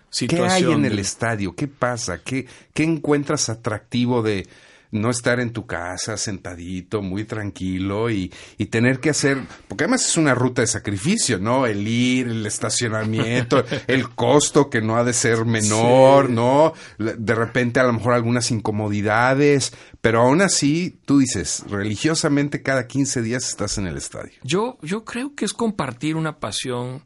[0.09, 0.49] situación.
[0.71, 1.53] hay en el estadio?
[1.55, 2.21] ¿Qué pasa?
[2.23, 4.47] ¿Qué, ¿Qué encuentras atractivo de
[4.95, 9.37] no estar en tu casa sentadito, muy tranquilo y, y tener que hacer,
[9.67, 11.65] porque además es una ruta de sacrificio, ¿no?
[11.67, 16.33] El ir, el estacionamiento, el costo que no ha de ser menor, Sí.
[16.33, 16.73] ¿no?
[16.97, 23.21] De repente a lo mejor algunas incomodidades, pero aún así tú dices, religiosamente cada 15
[23.21, 24.33] días estás en el estadio.
[24.43, 27.03] Yo, yo creo que es compartir una pasión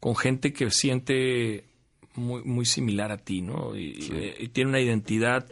[0.00, 1.64] con gente que siente
[2.14, 3.76] muy, muy similar a ti, ¿no?
[3.76, 5.46] Y, y- y tiene una identidad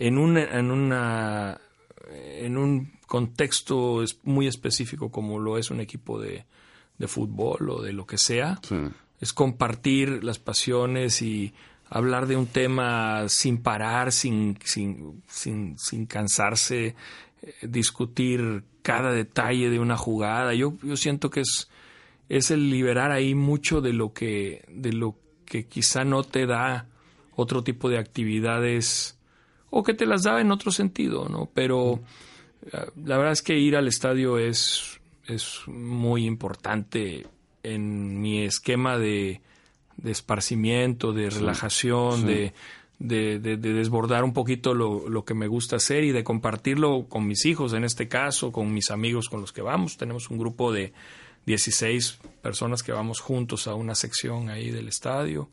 [0.00, 1.60] en un, en una
[2.12, 6.44] en un contexto es- muy específico como lo es un equipo de,
[6.98, 8.58] de fútbol o de lo que sea.
[9.20, 11.52] Es compartir las pasiones y
[11.88, 16.94] hablar de un tema sin parar, sin, sin, sin, sin cansarse,
[17.42, 20.54] eh, discutir cada detalle de una jugada.
[20.54, 21.68] Yo, yo siento que es,
[22.28, 26.86] es el liberar ahí mucho de lo que, de lo que quizá no te da
[27.36, 29.18] otro tipo de actividades
[29.70, 31.48] o que te las da en otro sentido, ¿no?
[31.54, 32.00] Pero
[32.72, 37.26] eh, la verdad es que ir al estadio es, es muy importante
[37.62, 39.40] en mi esquema de,
[39.96, 42.52] de esparcimiento, de relajación, de,
[42.98, 47.06] de, de- de desbordar un poquito lo, lo que me gusta hacer y de compartirlo
[47.08, 49.96] con mis hijos, en este caso, con mis amigos con los que vamos.
[49.96, 50.92] Tenemos un grupo de
[51.46, 55.48] 16 personas que vamos juntos a una sección ahí del estadio.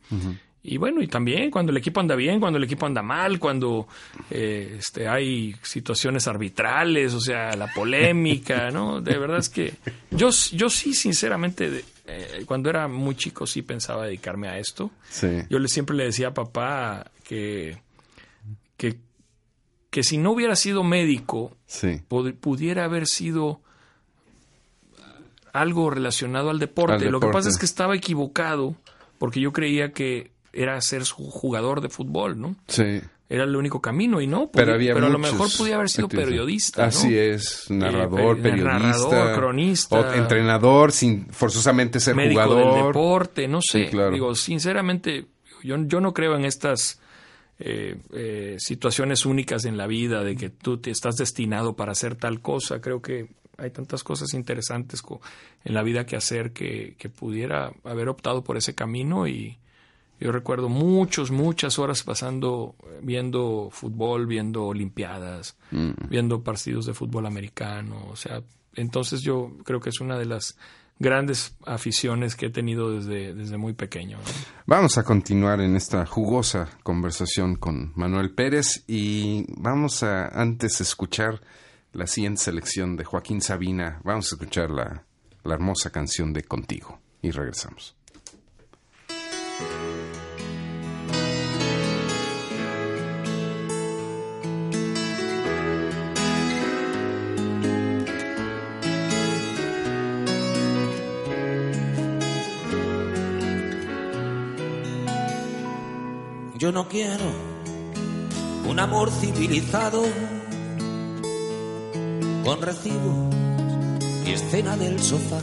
[0.64, 3.88] Y bueno, y también cuando el equipo anda bien, cuando el equipo anda mal, cuando
[4.30, 9.00] eh, este, hay situaciones arbitrales, o sea, la polémica, ¿no?
[9.00, 9.74] De verdad es que
[10.12, 14.92] yo, yo sí, sinceramente, eh, cuando era muy chico sí pensaba dedicarme a esto.
[15.10, 15.44] Sí.
[15.50, 17.78] Yo le, siempre le decía a papá que,
[18.76, 18.98] que,
[19.90, 22.02] que si no hubiera sido médico, Sí.
[22.10, 23.62] pudiera haber sido
[25.54, 27.06] algo relacionado al deporte.
[27.06, 28.76] Al Lo que pasa es que estaba equivocado
[29.18, 32.56] porque yo creía que era ser jugador de fútbol, ¿no?
[32.68, 33.02] Sí.
[33.30, 34.50] Era el único camino y no.
[34.52, 36.84] Pero a lo mejor podía haber sido periodista.
[36.84, 36.88] ¿no?
[36.88, 40.00] Así es, narrador, Eh, periodista, narrador, cronista.
[40.00, 42.74] o entrenador sin forzosamente ser médico jugador.
[42.76, 43.86] del deporte, no sé.
[43.86, 44.12] Sí, claro.
[44.12, 45.26] Digo, sinceramente,
[45.62, 47.02] yo, yo no creo en estas
[47.60, 52.16] eh, eh, situaciones únicas en la vida de que tú te estás destinado para hacer
[52.16, 52.80] tal cosa.
[52.80, 53.28] Creo que
[53.58, 55.02] hay tantas cosas interesantes
[55.66, 59.58] en la vida que hacer que, que pudiera haber optado por ese camino y
[60.20, 65.92] yo recuerdo muchos, muchas horas pasando eh, viendo fútbol, viendo olimpiadas, Mm.
[66.10, 68.42] viendo partidos de fútbol americano, o sea,
[68.76, 70.58] entonces yo creo que es una de las
[71.00, 74.18] grandes aficiones que he tenido desde, desde muy pequeño.
[74.18, 74.24] ¿no?
[74.66, 81.42] Vamos a continuar en esta jugosa conversación con Manuel Pérez y vamos a antes escuchar
[81.94, 84.02] la siguiente selección de Joaquín Sabina.
[84.04, 85.04] Vamos a escuchar la,
[85.44, 87.96] la hermosa canción de Contigo y regresamos.
[106.58, 107.24] Yo no quiero
[108.68, 110.04] un amor civilizado
[112.44, 113.36] con recibos
[114.26, 115.40] y escena del sofá.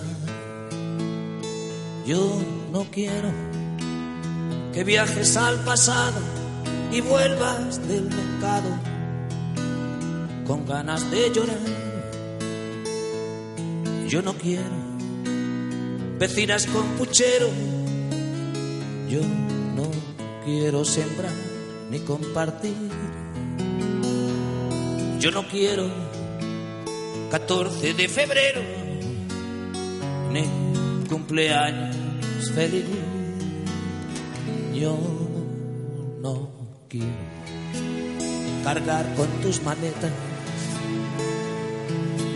[2.04, 2.42] Yo
[2.72, 3.30] no quiero
[4.72, 6.20] que viajes al pasado
[6.90, 8.70] y vuelvas del mercado
[10.48, 11.58] con ganas de llorar.
[14.08, 14.84] Yo no quiero
[16.18, 17.50] vecinas con puchero.
[19.08, 19.20] Yo
[20.44, 21.32] quiero sembrar
[21.90, 22.74] ni compartir.
[25.18, 25.88] Yo no quiero
[27.30, 28.60] 14 de febrero
[30.30, 30.44] ni
[31.08, 31.96] cumpleaños
[32.54, 32.84] feliz.
[34.74, 34.98] Yo
[36.20, 36.50] no
[36.88, 37.06] quiero
[38.64, 40.12] cargar con tus maletas.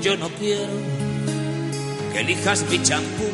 [0.02, 0.72] Yo no quiero
[2.12, 3.24] que elijas mi champú.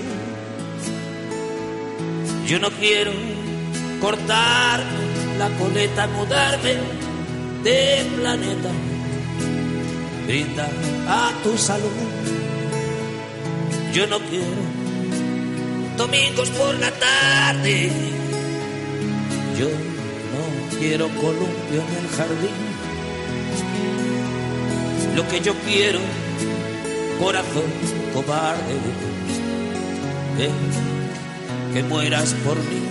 [2.46, 3.12] Yo no quiero
[4.04, 4.80] cortar
[5.38, 6.74] la coleta, mudarme
[7.62, 8.70] de planeta.
[10.26, 10.68] Brinda
[11.08, 11.96] a tu salud.
[13.94, 14.62] Yo no quiero
[15.96, 17.90] domingos por la tarde.
[19.58, 19.68] Yo
[20.32, 22.58] no quiero columpio en el jardín.
[25.16, 26.00] Lo que yo quiero,
[27.18, 27.70] corazón
[28.12, 28.74] cobarde,
[30.46, 32.83] es que mueras por mí.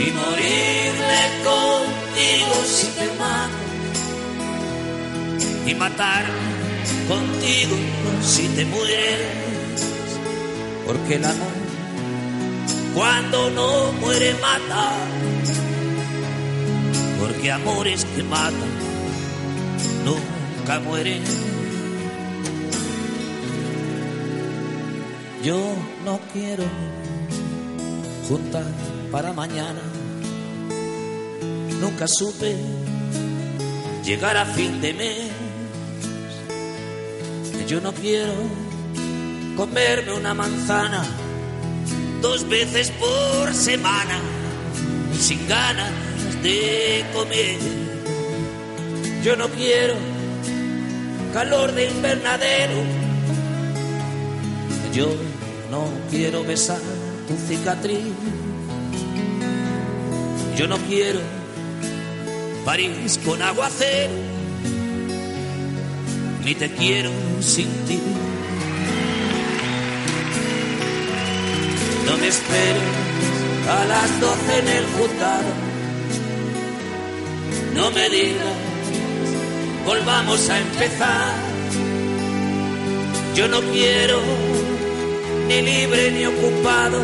[0.00, 3.60] Y morirme contigo si te mato.
[5.66, 6.24] Y matar
[7.06, 7.76] contigo
[8.22, 9.20] si te mueres.
[10.86, 11.52] Porque el amor,
[12.94, 14.92] cuando no muere, mata.
[17.20, 18.70] Porque amores que matan
[20.06, 21.22] nunca mueren.
[25.42, 25.58] Yo
[26.04, 26.64] no quiero
[28.28, 28.64] juntar
[29.10, 29.89] para mañana.
[31.80, 32.56] Nunca supe
[34.04, 35.30] llegar a fin de mes.
[37.66, 38.32] Yo no quiero
[39.56, 41.04] comerme una manzana
[42.20, 44.18] dos veces por semana
[45.18, 45.90] sin ganas
[46.42, 47.58] de comer.
[49.22, 49.94] Yo no quiero
[51.32, 52.74] calor de invernadero.
[54.92, 55.06] Yo
[55.70, 56.80] no quiero besar
[57.28, 58.04] tu cicatriz.
[60.56, 61.39] Yo no quiero
[62.64, 64.12] París con aguacero.
[66.44, 68.00] Ni te quiero sin ti.
[72.06, 72.82] No me esperes
[73.68, 75.52] a las doce en el juzgado.
[77.74, 78.56] No me digas,
[79.84, 81.34] volvamos a empezar.
[83.34, 84.20] Yo no quiero
[85.48, 87.00] ni libre ni ocupado,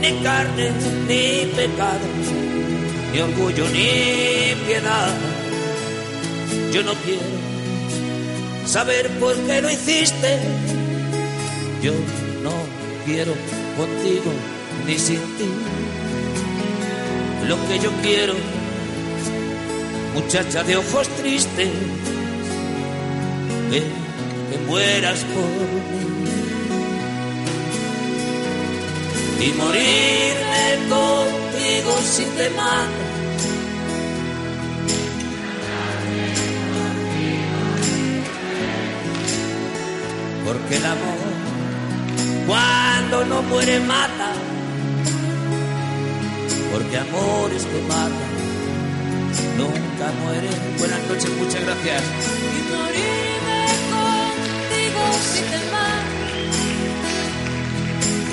[0.00, 0.70] ni carne
[1.08, 2.06] ni pecado,
[3.12, 4.33] ni orgullo ni
[4.66, 5.10] piedad.
[6.72, 7.22] Yo no quiero
[8.66, 10.38] saber por qué lo hiciste.
[11.82, 11.92] Yo
[12.42, 12.52] no
[13.04, 13.32] quiero
[13.76, 14.32] contigo
[14.86, 15.48] ni sin ti.
[17.48, 18.34] Lo que yo quiero,
[20.14, 21.68] muchacha de ojos tristes,
[23.70, 23.84] es
[24.50, 26.04] que mueras por mí.
[29.40, 33.03] Y morirme contigo si te mato.
[40.44, 41.18] Porque el amor,
[42.46, 44.32] cuando no muere, mata.
[46.72, 48.34] Porque amores que matan
[49.56, 50.52] nunca mueren.
[50.78, 52.02] Buenas noches, muchas gracias.
[52.02, 53.60] Y morirme
[53.94, 56.24] contigo si te mato.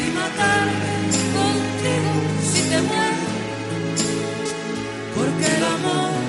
[0.04, 0.94] Y matarme
[1.38, 2.12] contigo
[2.52, 3.30] si te muero.
[5.16, 6.21] Porque el amor,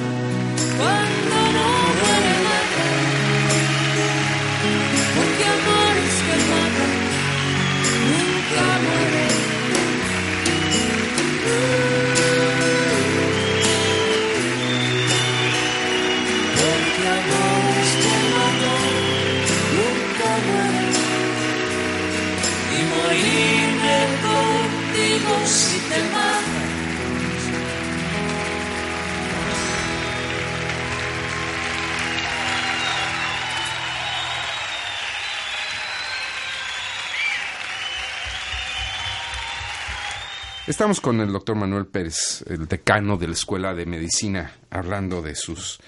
[40.73, 45.35] Estamos con el doctor Manuel Pérez, el decano de la Escuela de Medicina, hablando de
[45.35, 45.79] sus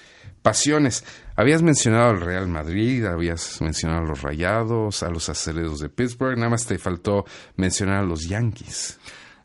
[0.43, 1.03] pasiones.
[1.35, 6.37] Habías mencionado al Real Madrid, habías mencionado a los Rayados, a los Aceleros de Pittsburgh,
[6.37, 7.25] nada más te faltó
[7.55, 8.99] mencionar a los Yankees.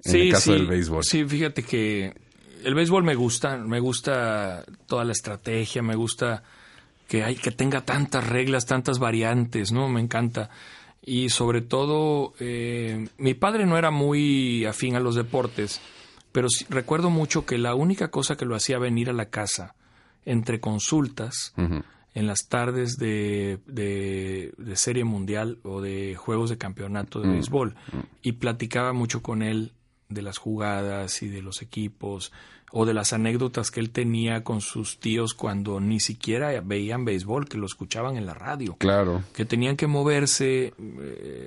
[0.04, 1.04] En el caso sí, del béisbol.
[1.04, 2.12] Sí, fíjate que
[2.62, 6.42] el béisbol me gusta, me gusta toda la estrategia, me gusta
[7.08, 9.88] que hay que tenga tantas reglas, tantas variantes, ¿no?
[9.88, 10.50] Me encanta.
[11.02, 15.80] Y sobre todo, eh, mi padre no era muy afín a los deportes,
[16.32, 19.74] pero sí- recuerdo mucho que la única cosa que lo hacía venir a la casa
[20.26, 21.54] entre consultas
[22.14, 27.74] en las tardes de, de, de Serie Mundial o de Juegos de Campeonato de Béisbol
[28.22, 29.72] y platicaba mucho con él
[30.10, 32.32] de las jugadas y de los equipos
[32.72, 37.48] o de las anécdotas que él tenía con sus tíos cuando ni siquiera veían béisbol,
[37.48, 39.22] que lo escuchaban en la radio Claro.
[39.34, 40.72] que tenían que moverse eh,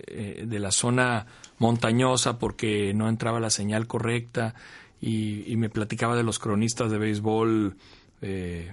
[0.07, 1.26] eh, de la zona
[1.59, 4.53] montañosa porque no entraba la señal correcta
[4.99, 7.76] y, y me platicaba de los cronistas de béisbol,
[8.21, 8.71] eh,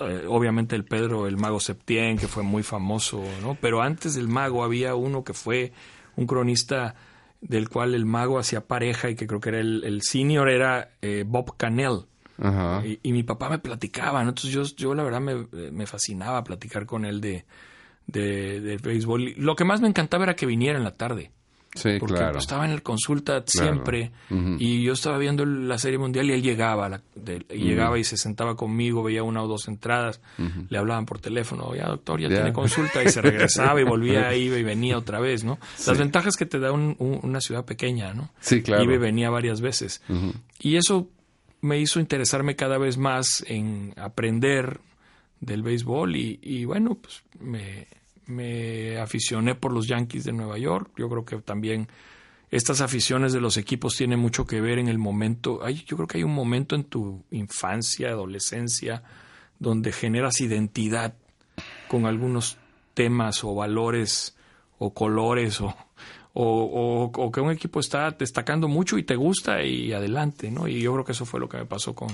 [0.00, 3.56] eh, obviamente el Pedro, el mago Septién, que fue muy famoso, ¿no?
[3.60, 5.72] Pero antes del mago había uno que fue
[6.16, 6.94] un cronista
[7.40, 10.90] del cual el mago hacía pareja y que creo que era el, el senior, era
[11.02, 12.06] eh, Bob Cannell.
[12.40, 12.86] Ajá.
[12.86, 14.30] Y, y mi papá me platicaba, ¿no?
[14.30, 17.44] entonces yo, yo la verdad me, me fascinaba platicar con él de,
[18.06, 19.34] de, de béisbol.
[19.36, 21.32] Lo que más me encantaba era que viniera en la tarde,
[21.74, 22.38] Sí, porque claro.
[22.38, 24.10] estaba en el consulta siempre
[24.58, 28.04] y yo estaba viendo la serie mundial y él llegaba, la- de- y llegaba y
[28.04, 30.20] se sentaba conmigo, veía una o dos entradas,
[30.70, 34.56] le hablaban por teléfono, ya doctor, ya tiene consulta y se regresaba y volvía, iba
[34.58, 35.58] y venía otra vez, ¿no?
[35.86, 38.30] Las ventajas que te da un- un- una ciudad pequeña, ¿no?
[38.40, 38.82] Sí, claro.
[38.84, 40.02] Iba y venía varias veces.
[40.60, 41.08] Y eso
[41.60, 44.80] me hizo interesarme cada vez más en aprender
[45.40, 47.86] del béisbol y, y bueno, pues me,
[48.28, 50.90] me aficioné por los Yankees de Nueva York.
[50.96, 51.88] Yo creo que también
[52.50, 55.64] estas aficiones de los equipos tienen mucho que ver en el momento.
[55.64, 59.02] Hay, yo creo que hay un momento en tu infancia, adolescencia,
[59.58, 61.14] donde generas identidad
[61.88, 62.58] con algunos
[62.94, 64.36] temas o valores
[64.78, 65.74] o colores o,
[66.34, 70.68] o, o- o que un equipo está destacando mucho y te gusta y adelante, ¿no?
[70.68, 72.08] Y yo creo que eso fue lo que me pasó con,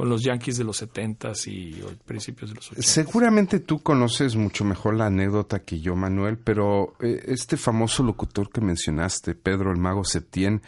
[0.00, 2.80] con los Yankees de los 70s y principios de los 80s.
[2.80, 8.50] Seguramente tú conoces mucho mejor la anécdota que yo, Manuel, pero eh, este famoso locutor
[8.50, 10.62] que mencionaste, Pedro el Mago Septién,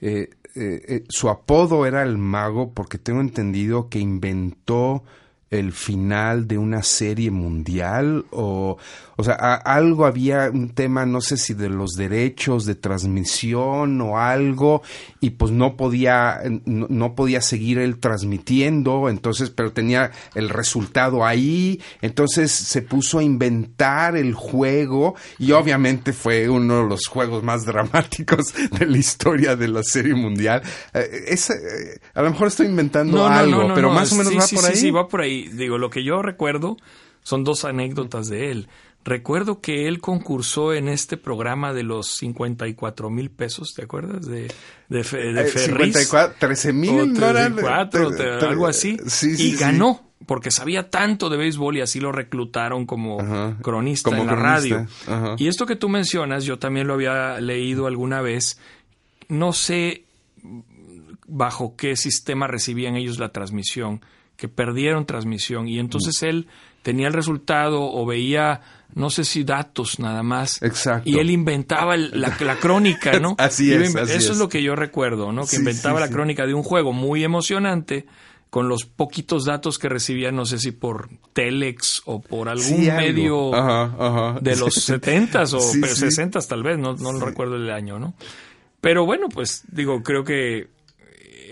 [0.00, 5.04] eh, eh, su apodo era el Mago porque tengo entendido que inventó
[5.50, 8.76] el final de una serie mundial o
[9.16, 14.00] o sea a- algo había un tema no sé si de los derechos de transmisión
[14.00, 14.82] o algo
[15.20, 21.24] y pues no podía no, no podía seguir él transmitiendo entonces pero tenía el resultado
[21.24, 27.42] ahí entonces se puso a inventar el juego y obviamente fue uno de los juegos
[27.42, 30.62] más dramáticos de la historia de la serie mundial
[30.94, 34.46] Eh, ese, eh, a lo mejor estoy inventando algo pero más o menos sí, va
[34.46, 35.37] sí, por sí, ahí Sí, va por ahí.
[35.48, 36.76] Digo, lo que yo recuerdo
[37.22, 38.68] son dos anécdotas de él.
[39.04, 44.26] Recuerdo que él concursó en este programa de los 54 mil pesos, ¿te acuerdas?
[44.26, 44.48] De,
[44.88, 45.94] de, de Eh, Ferriz.
[45.94, 47.54] 54, 13 mil, O ¿no eran?
[47.54, 48.98] 34, Te- te- te- algo así.
[49.06, 49.56] Sí, sí, y sí.
[49.56, 54.26] ganó, porque sabía tanto de béisbol y así lo reclutaron como Ajá, cronista como en
[54.26, 54.88] la cronista, radio.
[55.06, 55.34] ajá.
[55.38, 58.60] Y esto que tú mencionas, yo también lo había leído alguna vez.
[59.28, 60.04] No sé
[61.26, 64.00] bajo qué sistema recibían ellos la transmisión,
[64.38, 66.26] que perdieron transmisión y entonces Mm.
[66.26, 66.46] él
[66.82, 68.62] tenía el resultado o veía,
[68.94, 70.62] no sé si datos nada más.
[70.62, 71.10] Exacto.
[71.10, 73.34] Y él inventaba el- la, la crónica, ¿no?
[73.38, 74.38] Así es, así Eso es.
[74.38, 75.42] lo que yo recuerdo, ¿no?
[75.42, 76.12] Que Sí, inventaba sí, la sí.
[76.14, 78.06] crónica de un juego muy emocionante
[78.48, 82.90] con los poquitos datos que recibía, no sé si por Telex o por algún Sí,
[82.90, 84.38] medio Ajá, ajá.
[84.40, 84.92] de los Sí.
[84.92, 86.06] 70s o Sí, pe- sí.
[86.06, 88.14] 60s tal vez, no, no recuerdo el año, ¿no?
[88.80, 90.68] Pero bueno, pues digo, creo que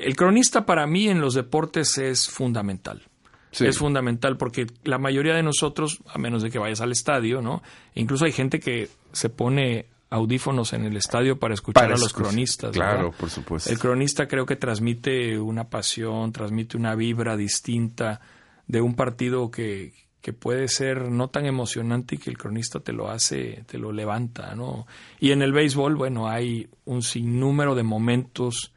[0.00, 3.02] el cronista para mí en los deportes es fundamental.
[3.50, 3.66] Sí.
[3.66, 7.62] Es fundamental porque la mayoría de nosotros, a menos de que vayas al estadio, ¿no?
[7.94, 11.98] E incluso hay gente que se pone audífonos en el estadio para escuchar Para a
[11.98, 12.72] los cronistas.
[12.72, 13.18] Claro, ¿verdad?
[13.18, 13.70] por supuesto.
[13.70, 18.20] El cronista creo que transmite una pasión, transmite una vibra distinta
[18.66, 22.92] de un partido que, que puede ser no tan emocionante y que el cronista te
[22.92, 24.86] lo hace, te lo levanta, ¿no?
[25.18, 28.72] Y en el béisbol, bueno, hay un sinnúmero de momentos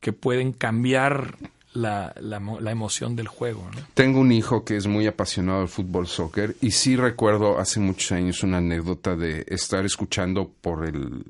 [0.00, 1.36] que pueden cambiar
[1.74, 3.80] la, la, mo- la emoción del juego, ¿no?
[3.94, 8.12] Tengo un hijo que es muy apasionado del fútbol soccer y sí recuerdo hace muchos
[8.12, 11.24] años una anécdota de estar escuchando por el...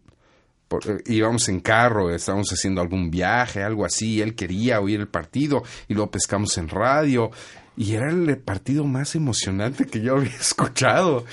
[0.69, 5.01] por- eh, íbamos en carro, estábamos haciendo algún viaje, algo así, y él quería oír
[5.01, 7.31] el partido y lo pescamos en radio
[7.77, 11.25] y era el partido más emocionante que yo había escuchado.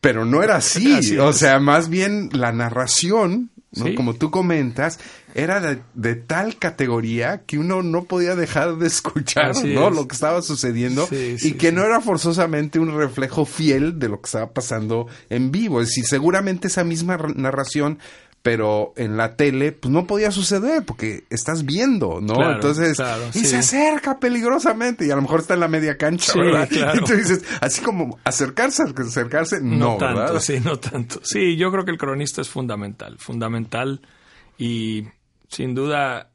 [0.00, 3.86] Pero no era así, Así o sea, más bien la narración, ¿no?
[3.86, 3.94] Sí.
[3.94, 4.98] como tú comentas,
[5.34, 9.88] era de, de tal categoría que uno no podía dejar de escuchar, Así ¿no?
[9.88, 9.94] es.
[9.94, 14.08] Lo que estaba sucediendo Sí, y sí, que no era forzosamente un reflejo fiel de
[14.08, 15.80] lo que estaba pasando en vivo.
[15.80, 17.98] Es decir, seguramente esa misma narración
[18.44, 22.34] pero en la tele pues no podía suceder porque estás viendo, ¿no?
[22.34, 23.46] Claro, Entonces, claro, y sí.
[23.46, 26.68] se acerca peligrosamente y a lo mejor está en la media cancha, Sí, ¿verdad?
[26.70, 27.00] claro.
[27.00, 30.40] Y tú dices, así como acercarse, acercarse, no, No, tanto, ¿verdad?
[30.40, 31.20] sí, no tanto.
[31.24, 34.02] Sí, yo creo que el cronista es fundamental, fundamental
[34.58, 35.04] y
[35.48, 36.28] sin duda,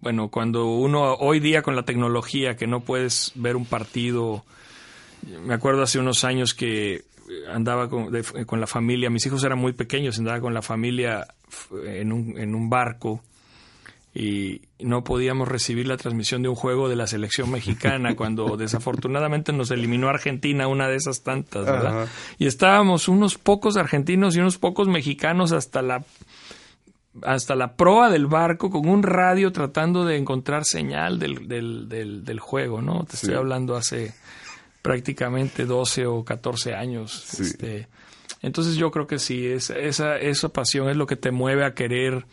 [0.00, 4.44] bueno, cuando uno hoy día con la tecnología que no puedes ver un partido,
[5.46, 7.04] me acuerdo hace unos años que
[7.52, 11.28] andaba con, de- con la familia, mis hijos eran muy pequeños, andaba con la familia
[11.84, 13.22] en un, en un barco
[14.14, 19.52] y no podíamos recibir la transmisión de un juego de la selección mexicana cuando desafortunadamente
[19.52, 22.02] nos eliminó Argentina, una de esas tantas, ¿verdad?
[22.02, 22.12] Ajá.
[22.38, 26.04] Y estábamos unos pocos argentinos y unos pocos mexicanos hasta la
[27.22, 32.24] hasta la proa del barco con un radio tratando de encontrar señal del, del, del,
[32.24, 33.04] del juego, ¿no?
[33.04, 34.14] Te estoy hablando hace
[34.80, 37.38] prácticamente 12 o 14 años.
[37.38, 37.86] Este,
[38.42, 41.74] entonces yo creo que sí, es, esa, esa pasión es lo que te mueve a
[41.74, 42.26] querer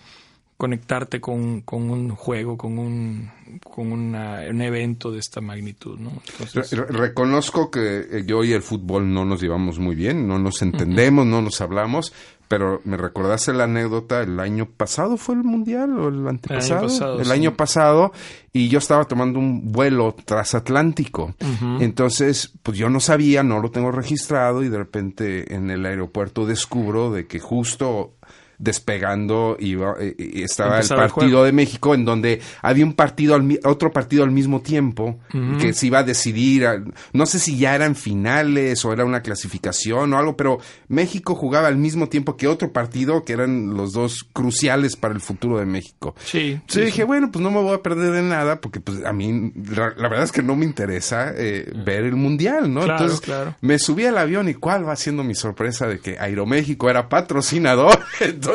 [0.57, 3.31] conectarte con, con un juego, con un,
[3.63, 6.11] con una- un evento de esta magnitud, ¿no?
[6.31, 10.37] Entonces, Re- reconozco que eh, yo y el fútbol no nos llevamos muy bien, no
[10.37, 12.11] nos entendemos, no nos hablamos,
[12.49, 17.19] pero me recordaste la anécdota, el año pasado fue el mundial o el antepasado, pasado,
[17.19, 17.31] el sí.
[17.31, 18.11] año pasado,
[18.51, 21.35] y yo estaba tomando un vuelo transatlántico.
[21.79, 26.47] Entonces, pues yo no sabía, no lo tengo registrado, y de repente en el aeropuerto
[26.47, 28.15] descubro de que justo
[28.59, 33.35] despegando eh, eh, estaba el Empezaba el partido de México en donde había un partido
[33.35, 35.19] al otro partido al mismo tiempo
[35.59, 36.83] que se iba a decidir a-
[37.13, 41.67] no sé si ya eran finales o era una clasificación o algo pero México jugaba
[41.67, 45.65] al mismo tiempo que otro partido que eran los dos cruciales para el futuro de
[45.65, 48.79] México sí, Entonces sí, dije, bueno, pues no me voy a perder de nada, porque
[48.81, 52.73] pues a mí la, la verdad es que no me interesa eh, ver el mundial,
[52.73, 52.81] ¿no?
[52.81, 53.55] Claro, Entonces claro.
[53.61, 57.97] me subí al avión y cuál va siendo mi sorpresa de que Aeroméxico era patrocinador.
[58.19, 58.48] Entonces,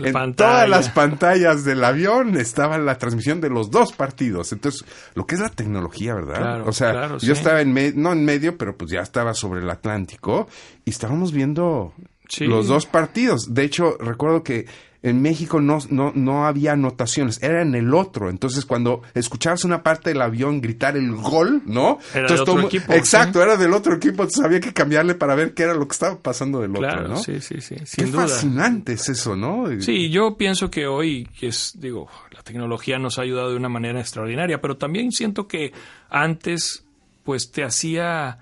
[0.00, 0.50] La en pantalla.
[0.52, 4.52] todas las pantallas del avión estaba la transmisión de los dos partidos.
[4.52, 6.36] Entonces, lo que es la tecnología, ¿verdad?
[6.38, 7.40] Claro, o sea, claro, yo sí.
[7.40, 10.48] estaba en medio, no en medio, pero pues ya estaba sobre el Atlántico
[10.84, 11.92] y estábamos viendo
[12.28, 12.46] Sí.
[12.46, 13.52] los dos partidos.
[13.52, 14.66] De hecho, recuerdo que
[15.02, 18.30] en México no, no, no había anotaciones, era en el otro.
[18.30, 21.98] Entonces, cuando escuchabas una parte del avión gritar el gol, ¿no?
[22.14, 24.22] Era Entonces, del otro todo equipo, Exacto, era del otro equipo.
[24.22, 27.08] Entonces, había que cambiarle para ver qué era lo que estaba pasando del claro, otro,
[27.08, 27.16] ¿no?
[27.16, 28.28] sí, sí, sí, Qué sin duda.
[28.28, 29.66] fascinante es eso, ¿no?
[29.80, 33.98] Sí, yo pienso que hoy, es, digo, la tecnología nos ha ayudado de una manera
[33.98, 35.72] extraordinaria, pero también siento que
[36.10, 36.84] antes,
[37.24, 38.38] pues te hacía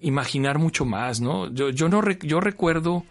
[0.00, 1.52] imaginar mucho más, ¿no?
[1.52, 3.04] Yo, yo no, yo recuerdo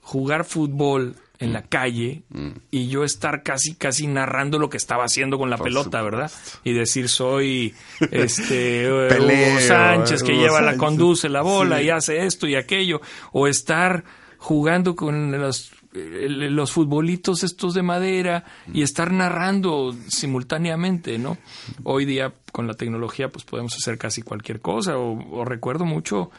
[0.00, 2.22] jugar fútbol en la calle
[2.70, 6.30] y yo estar casi casi narrando lo que estaba haciendo con la Por pelota, ¿verdad?
[6.64, 7.74] Y decir soy
[8.10, 11.84] este eh, Peleo, Hugo Sánchez que Hugo lleva la conduce la bola Sí.
[11.84, 13.00] y hace esto y aquello
[13.32, 14.02] o estar
[14.38, 21.38] jugando con los el- los futbolitos estos de madera y estar narrando simultáneamente, ¿no?
[21.84, 26.30] Hoy día con la tecnología pues podemos hacer casi cualquier cosa o, o recuerdo mucho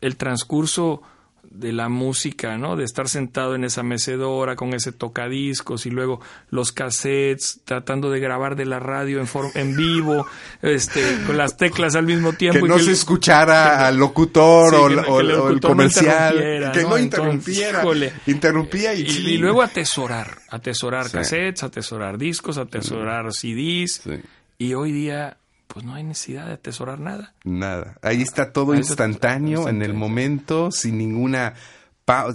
[0.00, 1.02] el transcurso
[1.58, 2.76] de la música, ¿no?
[2.76, 8.20] De estar sentado en esa mecedora con ese tocadiscos y luego los cassettes tratando de
[8.20, 10.26] grabar de la radio en forma en vivo,
[10.62, 13.96] este con las teclas al mismo tiempo que y no que se el- escuchara al
[13.96, 16.34] locutor Sí, o, que el o el locutor no comercial.
[16.34, 16.98] interrumpiera, que ¿no?
[16.98, 17.84] interrumpiera.
[18.26, 21.12] interrumpía y, y, luego atesorar, atesorar Sí.
[21.12, 24.00] cassettes, atesorar discos, atesorar CDs.
[24.04, 24.20] Sí.
[24.58, 25.36] Y hoy día,
[25.66, 27.34] pues no hay necesidad de atesorar nada.
[27.44, 27.96] Nada.
[28.02, 31.54] Ahí está todo instantáneo, en el momento, sin ninguna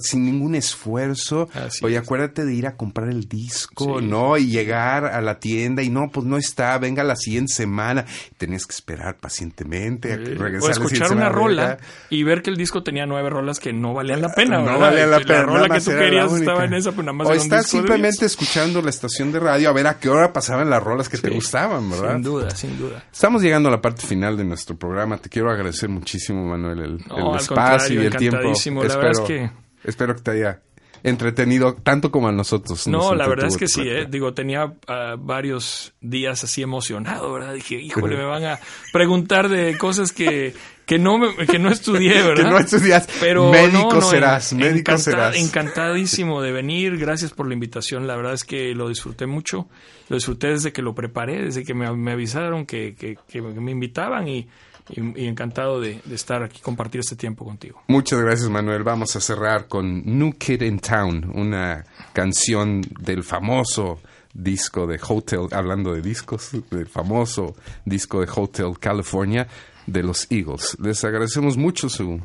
[0.02, 1.50] sin ningún esfuerzo.
[1.54, 2.04] Así Oye, es.
[2.04, 4.06] acuérdate de ir a comprar el disco, Sí.
[4.06, 4.38] ¿no?
[4.38, 8.06] Y llegar a la tienda y no, pues no está, venga la siguiente semana.
[8.38, 11.80] Tenías que esperar pacientemente a que regresara o la escuchar una rola ¿verdad?
[12.10, 14.80] y ver que el disco tenía nueve rolas que no valían la pena, No ¿verdad?
[14.80, 15.44] valía la pena.
[15.44, 18.26] rola nada que tú la querías estaba en esa, pues nada más O de simplemente
[18.26, 21.30] escuchando la estación de radio a ver a qué hora pasaban las rolas que te
[21.30, 22.14] gustaban, ¿verdad?
[22.14, 23.04] Sin duda, sin duda.
[23.12, 25.18] Estamos llegando a la parte final de nuestro programa.
[25.18, 28.38] Te quiero agradecer muchísimo, Manuel, el, No, el al espacio y el tiempo.
[28.42, 30.62] La verdad es que- espero que te haya
[31.04, 32.88] entretenido tanto como a nosotros.
[32.88, 34.06] No, la verdad es que sí, eh.
[34.08, 37.54] digo, tenía ah, varios días así emocionado, ¿verdad?
[37.56, 38.60] Dije, híjole, me van a
[38.94, 40.54] preguntar de cosas que,
[40.86, 42.44] que, no, me- que no estudié, ¿verdad?
[42.46, 43.08] Que no estudias.
[43.20, 45.36] Pero médico no, no, serás, en- médico encanta- serás.
[45.38, 49.70] Encantadísimo de venir, gracias por la invitación, la verdad es que lo disfruté mucho,
[50.08, 53.72] lo disfruté desde que lo preparé, desde que me, me avisaron que, que- que me
[53.72, 54.48] invitaban y,
[54.92, 57.82] y- encantado de, de estar aquí, compartir este tiempo contigo.
[57.88, 58.84] Muchas gracias, Manuel.
[58.84, 64.00] Vamos a cerrar con New Kid in Town, una canción del famoso
[64.34, 69.48] disco de Hotel, hablando de discos, del famoso disco de Hotel California
[69.88, 70.78] de los Eagles.
[70.82, 72.22] Les agradecemos mucho su,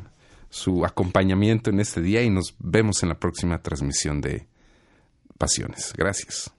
[0.49, 4.47] su acompañamiento en este día y nos vemos en la próxima transmisión de
[5.37, 5.93] Pasiones.
[5.97, 6.51] Gracias.